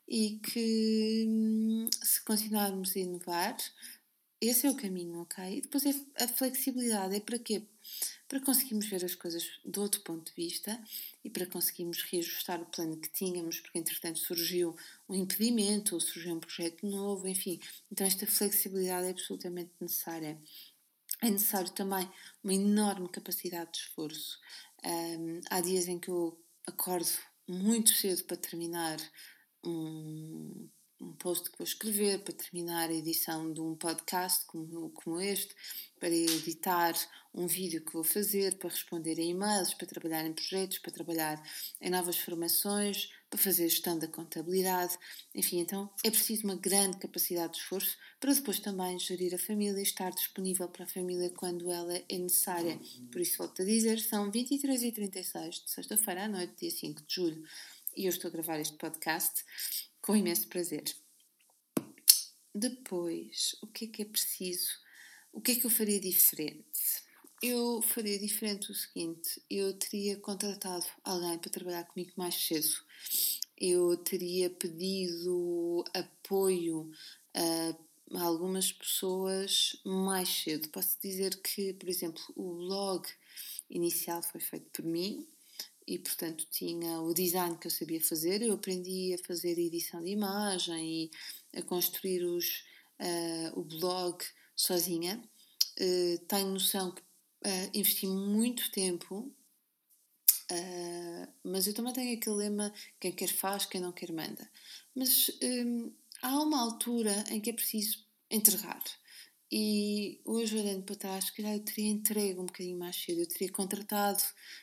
e 0.07 0.39
que 0.39 1.25
hum, 1.29 1.89
se 2.03 2.25
continuarmos 2.25 2.95
a 2.97 3.01
inovar, 3.01 3.57
esse 4.41 4.67
é 4.67 4.71
o 4.71 4.75
caminho, 4.75 5.21
ok? 5.21 5.59
E 5.59 5.61
depois 5.61 5.85
é 5.85 6.25
a 6.25 6.29
flexibilidade 6.29 7.15
é 7.15 7.21
para 7.21 7.39
quê? 7.39 7.63
Para 8.27 8.41
conseguirmos 8.41 8.87
ver 8.87 9.05
as 9.05 9.15
coisas 9.15 9.45
de 9.65 9.79
outro 9.79 10.01
ponto 10.01 10.31
de 10.31 10.35
vista 10.35 10.83
e 11.23 11.29
para 11.29 11.45
conseguirmos 11.45 12.01
reajustar 12.03 12.61
o 12.61 12.67
plano 12.67 12.97
que 12.97 13.11
tínhamos, 13.11 13.61
porque 13.61 13.79
entretanto 13.79 14.19
surgiu 14.19 14.75
um 15.09 15.15
impedimento 15.15 15.95
ou 15.95 16.01
surgiu 16.01 16.35
um 16.35 16.41
projeto 16.41 16.87
novo, 16.87 17.29
enfim. 17.29 17.61
Então 17.93 18.07
esta 18.07 18.27
flexibilidade 18.27 19.09
é 19.09 19.11
absolutamente 19.11 19.73
necessária. 19.79 20.41
É 21.21 21.29
necessário 21.29 21.71
também 21.73 22.11
uma 22.43 22.55
enorme 22.55 23.09
capacidade 23.11 23.73
de 23.73 23.79
esforço. 23.79 24.39
Um, 24.83 25.41
há 25.51 25.61
dias 25.61 25.87
em 25.87 25.99
que 25.99 26.09
eu 26.09 26.43
acordo 26.67 27.11
muito 27.47 27.91
cedo 27.91 28.25
para 28.25 28.39
terminar 28.39 28.97
um 29.63 30.69
um 31.01 31.13
post 31.13 31.51
que 31.51 31.59
vou 31.59 31.67
escrever, 31.67 32.21
para 32.21 32.35
terminar 32.35 32.91
a 32.91 32.95
edição 32.95 33.53
de 33.53 33.61
um 33.61 33.75
podcast 33.75 34.45
como, 34.47 34.91
como 34.91 35.21
este, 35.21 35.55
para 35.99 36.11
editar 36.11 36.95
um 37.33 37.47
vídeo 37.47 37.83
que 37.83 37.93
vou 37.93 38.05
fazer, 38.05 38.57
para 38.57 38.69
responder 38.69 39.19
a 39.19 39.23
e-mails, 39.23 39.73
para 39.75 39.87
trabalhar 39.87 40.27
em 40.27 40.33
projetos, 40.33 40.79
para 40.79 40.93
trabalhar 40.93 41.43
em 41.81 41.91
novas 41.91 42.19
formações, 42.19 43.11
para 43.31 43.39
fazer 43.39 43.69
gestão 43.69 43.99
da 43.99 44.09
contabilidade. 44.09 44.99
Enfim, 45.35 45.61
então 45.61 45.89
é 46.05 46.11
preciso 46.11 46.45
uma 46.45 46.57
grande 46.57 46.99
capacidade 46.99 47.53
de 47.55 47.61
esforço 47.61 47.97
para 48.19 48.35
depois 48.35 48.59
também 48.59 48.99
gerir 48.99 49.35
a 49.35 49.39
família 49.39 49.79
e 49.79 49.83
estar 49.83 50.11
disponível 50.11 50.69
para 50.69 50.85
a 50.85 50.89
família 50.89 51.31
quando 51.31 51.71
ela 51.71 51.97
é 51.97 52.19
necessária. 52.19 52.79
Por 53.11 53.21
isso, 53.21 53.39
volto 53.39 53.63
a 53.63 53.65
dizer, 53.65 54.01
são 54.01 54.31
23 54.31 54.83
e 54.83 54.93
36 54.93 55.55
de 55.65 55.71
sexta-feira 55.71 56.25
à 56.25 56.29
noite, 56.29 56.55
dia 56.61 56.71
5 56.71 57.03
de 57.07 57.15
julho, 57.15 57.45
e 57.97 58.07
eu 58.07 58.11
estou 58.11 58.29
a 58.29 58.33
gravar 58.33 58.59
este 58.59 58.77
podcast 58.77 59.45
com 60.03 60.17
imenso 60.17 60.49
prazer. 60.49 60.85
Depois, 62.55 63.57
o 63.63 63.67
que 63.67 63.85
é 63.85 63.89
que 63.89 64.03
é 64.03 64.05
preciso? 64.05 64.71
O 65.33 65.41
que 65.41 65.53
é 65.53 65.55
que 65.55 65.67
eu 65.67 65.71
faria 65.71 66.01
diferente? 66.01 67.05
Eu 67.43 67.81
faria 67.81 68.19
diferente 68.19 68.71
o 68.71 68.75
seguinte: 68.75 69.43
eu 69.49 69.73
teria 69.75 70.17
contratado 70.19 70.85
alguém 71.05 71.39
para 71.39 71.51
trabalhar 71.51 71.85
comigo 71.85 72.13
mais 72.17 72.35
cedo. 72.35 72.69
Eu 73.57 73.97
teria 73.99 74.51
pedido 74.51 75.85
apoio 75.95 76.91
a 77.35 78.23
algumas 78.23 78.73
pessoas 78.73 79.81
mais 79.85 80.29
cedo. 80.29 80.69
Posso 80.71 80.99
dizer 81.01 81.41
que, 81.41 81.73
por 81.75 81.89
exemplo, 81.89 82.23
o 82.35 82.55
blog 82.57 83.07
inicial 83.71 84.23
foi 84.23 84.41
feito 84.41 84.69
por 84.71 84.85
mim 84.85 85.27
e, 85.91 85.99
portanto, 85.99 86.47
tinha 86.49 87.01
o 87.01 87.13
design 87.13 87.59
que 87.59 87.67
eu 87.67 87.71
sabia 87.71 88.01
fazer. 88.01 88.43
Eu 88.43 88.55
aprendi 88.55 89.13
a 89.13 89.27
fazer 89.27 89.59
edição 89.59 90.01
de 90.01 90.11
imagem 90.11 91.11
e 91.53 91.59
a 91.59 91.63
construir 91.63 92.25
os, 92.25 92.63
uh, 93.01 93.59
o 93.59 93.65
blog 93.65 94.25
sozinha. 94.55 95.21
Uh, 95.81 96.17
tenho 96.29 96.53
noção 96.53 96.95
que 96.95 97.03
uh, 97.03 97.71
investi 97.75 98.07
muito 98.07 98.71
tempo, 98.71 99.35
mas 101.45 101.67
eu 101.67 101.75
também 101.75 101.93
tenho 101.93 102.17
aquele 102.17 102.37
lema: 102.37 102.73
quem 103.01 103.11
quer 103.11 103.29
faz, 103.29 103.67
quem 103.67 103.81
não 103.81 103.91
quer 103.91 104.13
manda. 104.13 104.49
Mas 104.95 105.29
um, 105.43 105.93
há 106.23 106.41
uma 106.41 106.61
altura 106.61 107.25
em 107.31 107.41
que 107.41 107.51
é 107.51 107.53
preciso 107.53 108.05
entregar. 108.31 108.83
E 109.53 110.21
hoje, 110.25 110.57
olhando 110.57 110.85
para 110.85 110.95
trás, 110.95 111.25
se 111.25 111.33
calhar 111.33 111.55
eu 111.55 111.61
teria 111.61 111.91
entregue 111.91 112.39
um 112.39 112.47
bocadinho 112.47 112.79
mais 112.79 112.95
cedo. 112.95 113.21
Eu 113.21 113.27
teria 113.27 113.51
contratado 113.51 114.23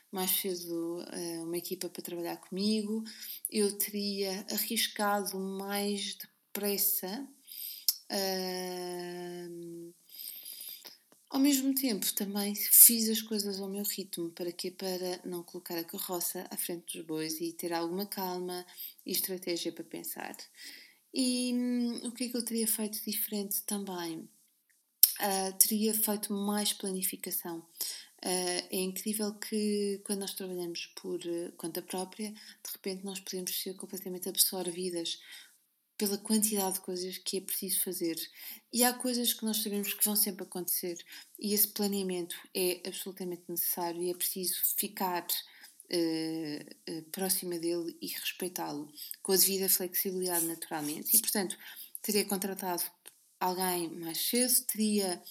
mais 0.10 0.32
cedo 0.32 1.00
uh, 1.02 1.43
uma 1.43 1.58
equipa 1.58 1.89
para 1.89 2.02
trabalhar 2.02 2.38
comigo, 2.38 3.04
eu 3.52 3.78
teria 3.78 4.45
arriscado 4.50 5.38
mais 5.38 6.15
depressa. 6.15 7.28
Uh, 8.10 9.93
ao 11.30 11.39
mesmo 11.41 11.76
tempo, 11.76 12.06
também 12.13 12.56
fiz 12.56 13.10
as 13.10 13.21
coisas 13.21 13.60
ao 13.60 13.69
meu 13.69 13.84
ritmo. 13.84 14.32
Para 14.32 14.54
quê? 14.54 14.71
Para 14.71 15.19
não 15.26 15.43
colocar 15.43 15.78
a 15.78 15.84
carroça 15.84 16.47
à 16.50 16.56
frente 16.56 16.97
dos 16.97 17.06
bois 17.06 17.41
e 17.41 17.52
ter 17.52 17.73
alguma 17.73 18.06
calma 18.06 18.65
e 19.06 19.12
estratégia 19.12 19.73
para 19.73 19.84
pensar. 19.84 20.38
E 21.13 21.52
hum, 21.54 22.08
o 22.08 22.12
que 22.13 22.26
é 22.26 22.30
que 22.30 22.38
eu 22.38 22.45
teria 22.45 22.67
feito 22.67 23.04
diferente 23.04 23.62
também? 23.63 24.30
Uh, 25.19 25.58
teria 25.58 25.93
feito 25.93 26.34
mais 26.34 26.73
planificação. 26.73 27.60
Uh, 28.23 28.65
é 28.71 28.77
incrível 28.77 29.34
que 29.36 30.01
quando 30.03 30.19
nós 30.19 30.34
trabalhamos 30.34 30.88
por 30.95 31.19
uh, 31.19 31.51
conta 31.56 31.82
própria, 31.82 32.32
de 32.32 32.71
repente 32.71 33.06
nós 33.06 33.19
podemos 33.19 33.56
ser 33.62 33.75
completamente 33.75 34.27
absorvidas 34.27 35.19
pela 35.97 36.17
quantidade 36.17 36.75
de 36.75 36.82
coisas 36.82 37.17
que 37.17 37.38
é 37.38 37.41
preciso 37.41 37.82
fazer. 37.82 38.15
E 38.71 38.84
há 38.84 38.93
coisas 38.93 39.34
que 39.34 39.45
nós 39.45 39.58
sabemos 39.58 39.93
que 39.93 40.06
vão 40.06 40.15
sempre 40.15 40.43
acontecer, 40.43 40.97
e 41.39 41.53
esse 41.53 41.67
planeamento 41.67 42.36
é 42.56 42.82
absolutamente 42.86 43.43
necessário 43.47 44.01
e 44.01 44.12
é 44.12 44.13
preciso 44.13 44.56
ficar 44.77 45.25
uh, 45.91 47.01
próxima 47.12 47.58
dele 47.58 47.97
e 48.01 48.08
respeitá-lo, 48.08 48.91
com 49.23 49.32
a 49.32 49.38
devida 49.38 49.69
flexibilidade, 49.69 50.45
naturalmente. 50.45 51.15
E, 51.15 51.19
portanto, 51.19 51.58
teria 52.01 52.25
contratado 52.25 52.84
alguém 53.39 53.89
mais 53.89 54.17
cedo 54.17 54.65
teria 54.65 55.21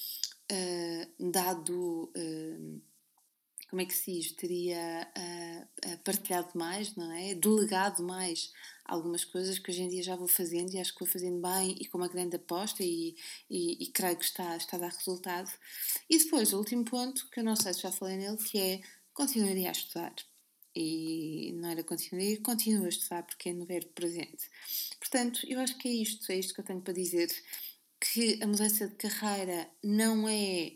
uh, 0.53 1.31
dado, 1.31 2.11
uh, 2.17 2.83
como 3.69 3.83
é 3.83 3.85
que 3.85 3.95
se 3.95 4.13
diz, 4.13 4.33
teria 4.33 5.09
uh, 5.17 5.99
partilhado 6.05 6.51
mais, 6.55 6.95
não 6.95 7.13
é? 7.13 7.35
Delegado 7.35 8.03
mais 8.03 8.53
algumas 8.85 9.25
coisas 9.25 9.59
que 9.59 9.71
hoje 9.71 9.83
em 9.83 9.89
dia 9.89 10.03
já 10.03 10.17
vou 10.17 10.29
fazendo 10.29 10.73
e 10.73 10.79
acho 10.79 10.93
que 10.93 11.01
vou 11.01 11.09
fazendo 11.09 11.41
bem 11.41 11.77
e 11.81 11.87
com 11.87 11.99
uma 11.99 12.09
grande 12.09 12.37
aposta 12.37 12.83
e, 12.83 13.17
e, 13.51 13.83
e 13.83 13.87
creio 13.89 14.17
que 14.17 14.25
está, 14.25 14.57
está 14.57 14.77
a 14.77 14.81
dar 14.81 14.93
resultado. 14.93 15.51
E 16.09 16.19
depois, 16.19 16.53
o 16.53 16.59
último 16.59 16.85
ponto, 16.85 17.29
que 17.31 17.41
eu 17.41 17.45
não 17.45 17.57
sei 17.57 17.75
se 17.75 17.83
já 17.83 17.91
falei 17.91 18.17
nele, 18.17 18.37
que 18.37 18.59
é 18.59 18.81
continuaria 19.13 19.69
a 19.69 19.73
estudar. 19.73 20.15
E 20.75 21.53
não 21.55 21.71
era 21.71 21.83
continuar, 21.83 22.37
continuo 22.43 22.85
a 22.85 22.91
estudar 22.91 23.23
porque 23.23 23.49
é 23.49 23.53
no 23.55 23.65
verbo 23.65 23.89
presente. 23.95 24.51
Portanto, 25.01 25.41
eu 25.49 25.59
acho 25.59 25.77
que 25.79 25.89
é 25.89 25.93
isto, 25.93 26.31
é 26.31 26.37
isto 26.37 26.53
que 26.53 26.61
eu 26.61 26.65
tenho 26.65 26.83
para 26.83 26.93
dizer 26.93 27.29
que 28.01 28.43
a 28.43 28.47
mudança 28.47 28.89
de 28.89 28.95
carreira 28.97 29.71
não 29.83 30.29
é 30.29 30.73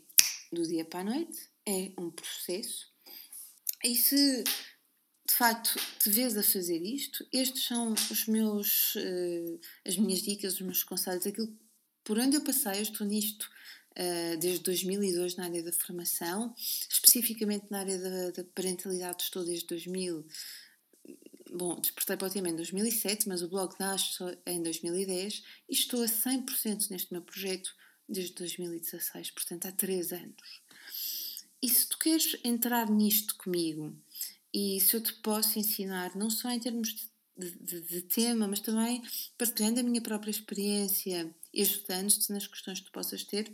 do 0.51 0.67
dia 0.67 0.85
para 0.85 1.01
a 1.01 1.03
noite, 1.03 1.49
é 1.65 1.91
um 1.97 2.09
processo. 2.09 2.87
E 3.83 3.95
se 3.95 4.43
de 4.43 5.33
facto 5.33 5.79
te 5.99 6.09
vês 6.09 6.37
a 6.37 6.43
fazer 6.43 6.81
isto, 6.81 7.25
estes 7.31 7.65
são 7.65 7.93
os 7.93 8.27
meus, 8.27 8.95
uh, 8.95 9.59
as 9.85 9.97
minhas 9.97 10.21
dicas, 10.21 10.55
os 10.55 10.61
meus 10.61 10.83
conselhos, 10.83 11.25
aquilo 11.25 11.57
por 12.03 12.17
onde 12.17 12.35
eu 12.35 12.43
passei, 12.43 12.79
eu 12.79 12.81
estou 12.81 13.07
nisto 13.07 13.49
uh, 13.91 14.37
desde 14.39 14.63
2002 14.63 15.35
na 15.35 15.45
área 15.45 15.63
da 15.63 15.71
formação, 15.71 16.53
especificamente 16.57 17.67
na 17.69 17.79
área 17.79 17.97
da, 17.97 18.31
da 18.31 18.43
parentalidade 18.55 19.23
estou 19.23 19.45
desde 19.45 19.67
2000 19.67 20.25
Bom, 21.53 21.77
despertei 21.81 22.15
para 22.15 22.27
o 22.27 22.31
tema 22.31 22.47
em 22.47 22.55
2007, 22.55 23.27
mas 23.27 23.41
o 23.41 23.49
blog 23.49 23.75
nasce 23.77 24.23
em 24.45 24.63
2010 24.63 25.43
e 25.67 25.73
estou 25.73 26.01
a 26.01 26.05
100% 26.05 26.89
neste 26.89 27.11
meu 27.11 27.21
projeto 27.21 27.75
desde 28.07 28.33
2016, 28.35 29.31
portanto 29.31 29.65
há 29.65 29.71
3 29.73 30.13
anos. 30.13 30.61
E 31.61 31.67
se 31.67 31.89
tu 31.89 31.99
queres 31.99 32.37
entrar 32.45 32.89
nisto 32.89 33.35
comigo 33.35 33.93
e 34.53 34.79
se 34.79 34.95
eu 34.95 35.03
te 35.03 35.13
posso 35.15 35.59
ensinar, 35.59 36.15
não 36.15 36.29
só 36.29 36.49
em 36.49 36.59
termos 36.59 37.09
de, 37.37 37.51
de, 37.51 37.81
de 37.81 38.01
tema, 38.03 38.47
mas 38.47 38.61
também 38.61 39.03
partilhando 39.37 39.81
a 39.81 39.83
minha 39.83 40.01
própria 40.01 40.31
experiência 40.31 41.35
e 41.53 41.61
ajudando-te 41.61 42.31
nas 42.31 42.47
questões 42.47 42.79
que 42.79 42.85
tu 42.85 42.91
possas 42.93 43.25
ter, 43.25 43.53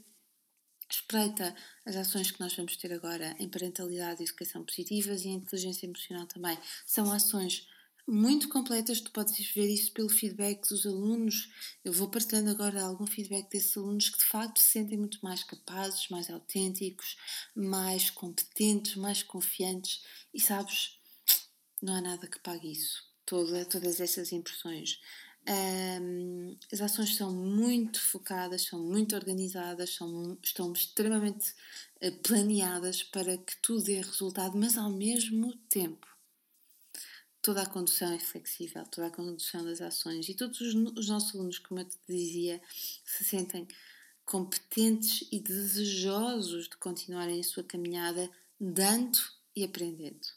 espreita 0.89 1.55
as 1.83 1.95
ações 1.95 2.29
que 2.29 2.39
nós 2.39 2.55
vamos 2.55 2.77
ter 2.77 2.93
agora 2.93 3.35
em 3.39 3.49
parentalidade 3.49 4.21
e 4.21 4.25
educação 4.25 4.63
positivas 4.63 5.25
e 5.25 5.29
em 5.29 5.33
inteligência 5.33 5.87
emocional 5.87 6.27
também. 6.27 6.57
São 6.85 7.11
ações 7.11 7.67
muito 8.07 8.47
completas, 8.47 9.01
tu 9.01 9.11
podes 9.11 9.51
ver 9.51 9.67
isso 9.67 9.91
pelo 9.91 10.07
feedback 10.07 10.67
dos 10.69 10.85
alunos. 10.85 11.49
Eu 11.83 11.91
vou 11.91 12.09
partilhando 12.09 12.49
agora 12.49 12.81
algum 12.81 13.05
feedback 13.05 13.49
desses 13.49 13.75
alunos 13.75 14.09
que 14.09 14.17
de 14.17 14.23
facto 14.23 14.59
se 14.59 14.71
sentem 14.71 14.97
muito 14.97 15.19
mais 15.21 15.43
capazes, 15.43 16.07
mais 16.09 16.29
autênticos, 16.29 17.17
mais 17.53 18.09
competentes, 18.09 18.95
mais 18.95 19.21
confiantes 19.23 20.03
e 20.33 20.39
sabes, 20.39 20.97
não 21.81 21.95
há 21.95 22.01
nada 22.01 22.27
que 22.27 22.39
pague 22.39 22.71
isso, 22.71 23.05
Toda, 23.25 23.65
todas 23.65 23.99
essas 23.99 24.31
impressões. 24.31 25.01
Um, 25.49 26.57
as 26.71 26.81
ações 26.81 27.15
são 27.15 27.33
muito 27.33 28.01
focadas, 28.01 28.63
são 28.63 28.83
muito 28.83 29.15
organizadas, 29.15 29.95
são, 29.95 30.37
estão 30.41 30.71
extremamente 30.71 31.53
eh, 32.01 32.11
planeadas 32.11 33.03
para 33.03 33.37
que 33.37 33.55
tudo 33.61 33.83
dê 33.83 34.01
resultado, 34.01 34.57
mas 34.57 34.77
ao 34.77 34.89
mesmo 34.89 35.53
tempo 35.69 36.16
toda 37.47 37.61
a 37.61 37.65
condução 37.65 38.11
é 38.11 38.19
flexível, 38.19 38.83
toda 38.87 39.07
a 39.07 39.09
condução 39.09 39.63
das 39.63 39.79
ações 39.79 40.27
e 40.27 40.33
todos 40.33 40.59
os, 40.59 40.75
os 40.97 41.07
nossos 41.07 41.33
alunos, 41.33 41.59
como 41.59 41.79
eu 41.79 41.85
te 41.85 41.95
dizia, 42.05 42.61
se 43.05 43.23
sentem 43.23 43.65
competentes 44.25 45.25
e 45.31 45.39
desejosos 45.39 46.67
de 46.67 46.75
continuarem 46.75 47.39
a 47.39 47.43
sua 47.45 47.63
caminhada 47.63 48.29
dando 48.59 49.17
e 49.55 49.63
aprendendo. 49.63 50.27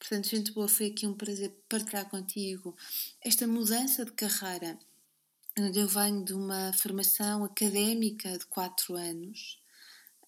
Portanto, 0.00 0.30
gente 0.30 0.50
boa, 0.50 0.66
foi 0.66 0.86
aqui 0.86 1.06
um 1.06 1.14
prazer 1.14 1.54
partilhar 1.68 2.10
contigo 2.10 2.76
esta 3.24 3.46
mudança 3.46 4.04
de 4.04 4.10
carreira. 4.10 4.76
Eu 5.56 5.86
venho 5.86 6.24
de 6.24 6.34
uma 6.34 6.72
formação 6.72 7.44
académica 7.44 8.36
de 8.36 8.46
4 8.46 8.96
anos 8.96 9.60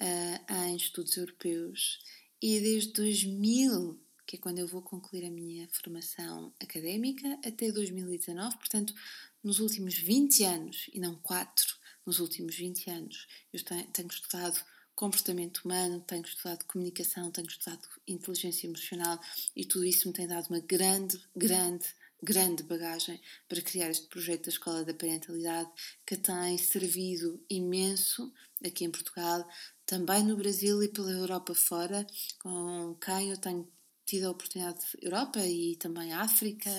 uh, 0.01 0.55
em 0.69 0.77
estudos 0.77 1.17
europeus 1.17 1.99
e 2.41 2.61
desde 2.61 2.93
2000 2.93 4.04
que 4.27 4.37
é 4.37 4.39
quando 4.39 4.59
eu 4.59 4.67
vou 4.67 4.83
concluir 4.83 5.25
a 5.25 5.31
minha 5.31 5.69
formação 5.69 6.53
académica, 6.61 7.39
até 7.45 7.71
2019, 7.71 8.57
portanto, 8.57 8.95
nos 9.43 9.61
últimos 9.61 9.95
20 9.95 10.45
anos, 10.45 10.91
e 10.93 10.99
não 10.99 11.17
4, 11.17 11.77
nos 12.07 12.19
últimos 12.19 12.57
20 12.57 12.91
anos, 12.91 13.27
eu 13.53 13.61
tenho 13.63 14.09
estudado 14.09 14.63
comportamento 14.95 15.59
humano, 15.65 16.01
tenho 16.07 16.23
estudado 16.23 16.65
comunicação, 16.67 17.31
tenho 17.31 17.49
estudado 17.49 17.87
inteligência 18.07 18.67
emocional 18.67 19.19
e 19.55 19.65
tudo 19.65 19.85
isso 19.85 20.07
me 20.07 20.15
tem 20.15 20.27
dado 20.27 20.49
uma 20.49 20.61
grande, 20.61 21.21
grande, 21.35 21.87
grande 22.23 22.63
bagagem 22.63 23.21
para 23.49 23.61
criar 23.61 23.91
este 23.91 24.07
projeto 24.07 24.45
da 24.45 24.51
Escola 24.51 24.85
da 24.85 24.95
Parentalidade 24.95 25.71
que 26.07 26.17
tem 26.17 26.57
servido 26.59 27.45
imenso 27.51 28.33
aqui 28.65 28.85
em 28.85 28.91
Portugal, 28.91 29.47
também 29.85 30.23
no 30.23 30.37
Brasil 30.37 30.83
e 30.83 30.89
pela 30.89 31.11
Europa 31.11 31.55
fora, 31.55 32.07
com 32.39 32.97
quem 33.05 33.31
eu 33.31 33.37
tenho 33.37 33.69
tido 34.05 34.27
a 34.27 34.31
oportunidade 34.31 34.81
de 34.81 35.07
Europa 35.07 35.41
e 35.47 35.77
também 35.77 36.13
África 36.13 36.71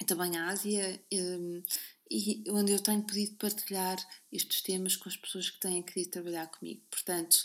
e 0.00 0.04
também 0.04 0.36
a 0.36 0.48
Ásia 0.48 1.02
um, 1.12 1.62
e 2.10 2.44
onde 2.50 2.72
eu 2.72 2.82
tenho 2.82 3.02
podido 3.02 3.36
partilhar 3.36 3.96
estes 4.32 4.62
temas 4.62 4.96
com 4.96 5.08
as 5.08 5.16
pessoas 5.16 5.50
que 5.50 5.60
têm 5.60 5.82
querido 5.82 6.10
trabalhar 6.10 6.46
comigo. 6.46 6.82
Portanto, 6.90 7.36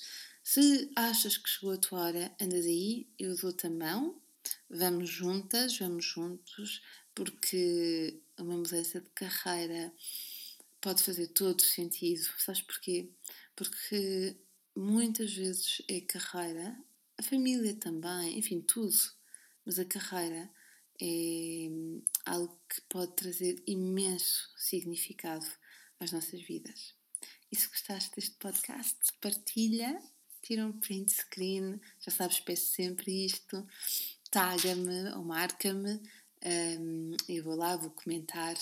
se 0.43 0.91
achas 0.95 1.37
que 1.37 1.49
chegou 1.49 1.71
a 1.71 1.77
tua 1.77 2.01
hora, 2.01 2.35
andas 2.39 2.65
aí, 2.65 3.07
eu 3.19 3.35
dou-te 3.35 3.67
a 3.67 3.69
mão, 3.69 4.21
vamos 4.69 5.09
juntas, 5.09 5.77
vamos 5.77 6.05
juntos, 6.05 6.81
porque 7.13 8.21
uma 8.37 8.57
mudança 8.57 9.01
de 9.01 9.09
carreira 9.09 9.93
pode 10.79 11.03
fazer 11.03 11.27
todo 11.27 11.61
sentido. 11.61 12.23
Sabes 12.37 12.61
porquê? 12.61 13.09
Porque 13.55 14.35
muitas 14.75 15.33
vezes 15.33 15.81
é 15.87 16.01
carreira 16.01 16.77
a 17.17 17.23
família 17.23 17.75
também, 17.75 18.37
enfim, 18.37 18.61
tudo. 18.61 18.97
Mas 19.65 19.79
a 19.79 19.85
carreira 19.85 20.49
é 21.01 21.67
algo 22.25 22.59
que 22.69 22.81
pode 22.89 23.13
trazer 23.15 23.63
imenso 23.65 24.49
significado 24.57 25.45
às 25.99 26.11
nossas 26.11 26.41
vidas. 26.41 26.93
E 27.51 27.55
se 27.55 27.67
gostaste 27.67 28.15
deste 28.15 28.35
podcast, 28.35 28.97
partilha 29.21 30.01
tira 30.43 30.65
um 30.65 30.73
print 30.73 31.11
screen, 31.11 31.79
já 32.01 32.11
sabes, 32.11 32.39
peço 32.41 32.73
sempre 32.73 33.25
isto, 33.25 33.65
taga-me 34.29 35.09
ou 35.13 35.23
marca-me, 35.23 36.01
um, 36.79 37.15
eu 37.29 37.43
vou 37.43 37.55
lá, 37.55 37.77
vou 37.77 37.89
comentar. 37.91 38.55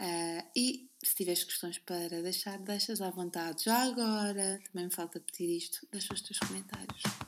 Uh, 0.00 0.46
e 0.54 0.88
se 1.02 1.16
tiveres 1.16 1.42
questões 1.42 1.78
para 1.78 2.22
deixar, 2.22 2.58
deixas 2.58 3.00
à 3.00 3.10
vontade. 3.10 3.64
Já 3.64 3.84
agora, 3.84 4.60
também 4.70 4.86
me 4.86 4.94
falta 4.94 5.18
pedir 5.18 5.56
isto, 5.56 5.88
deixa 5.90 6.12
os 6.12 6.20
teus 6.20 6.38
comentários. 6.38 7.27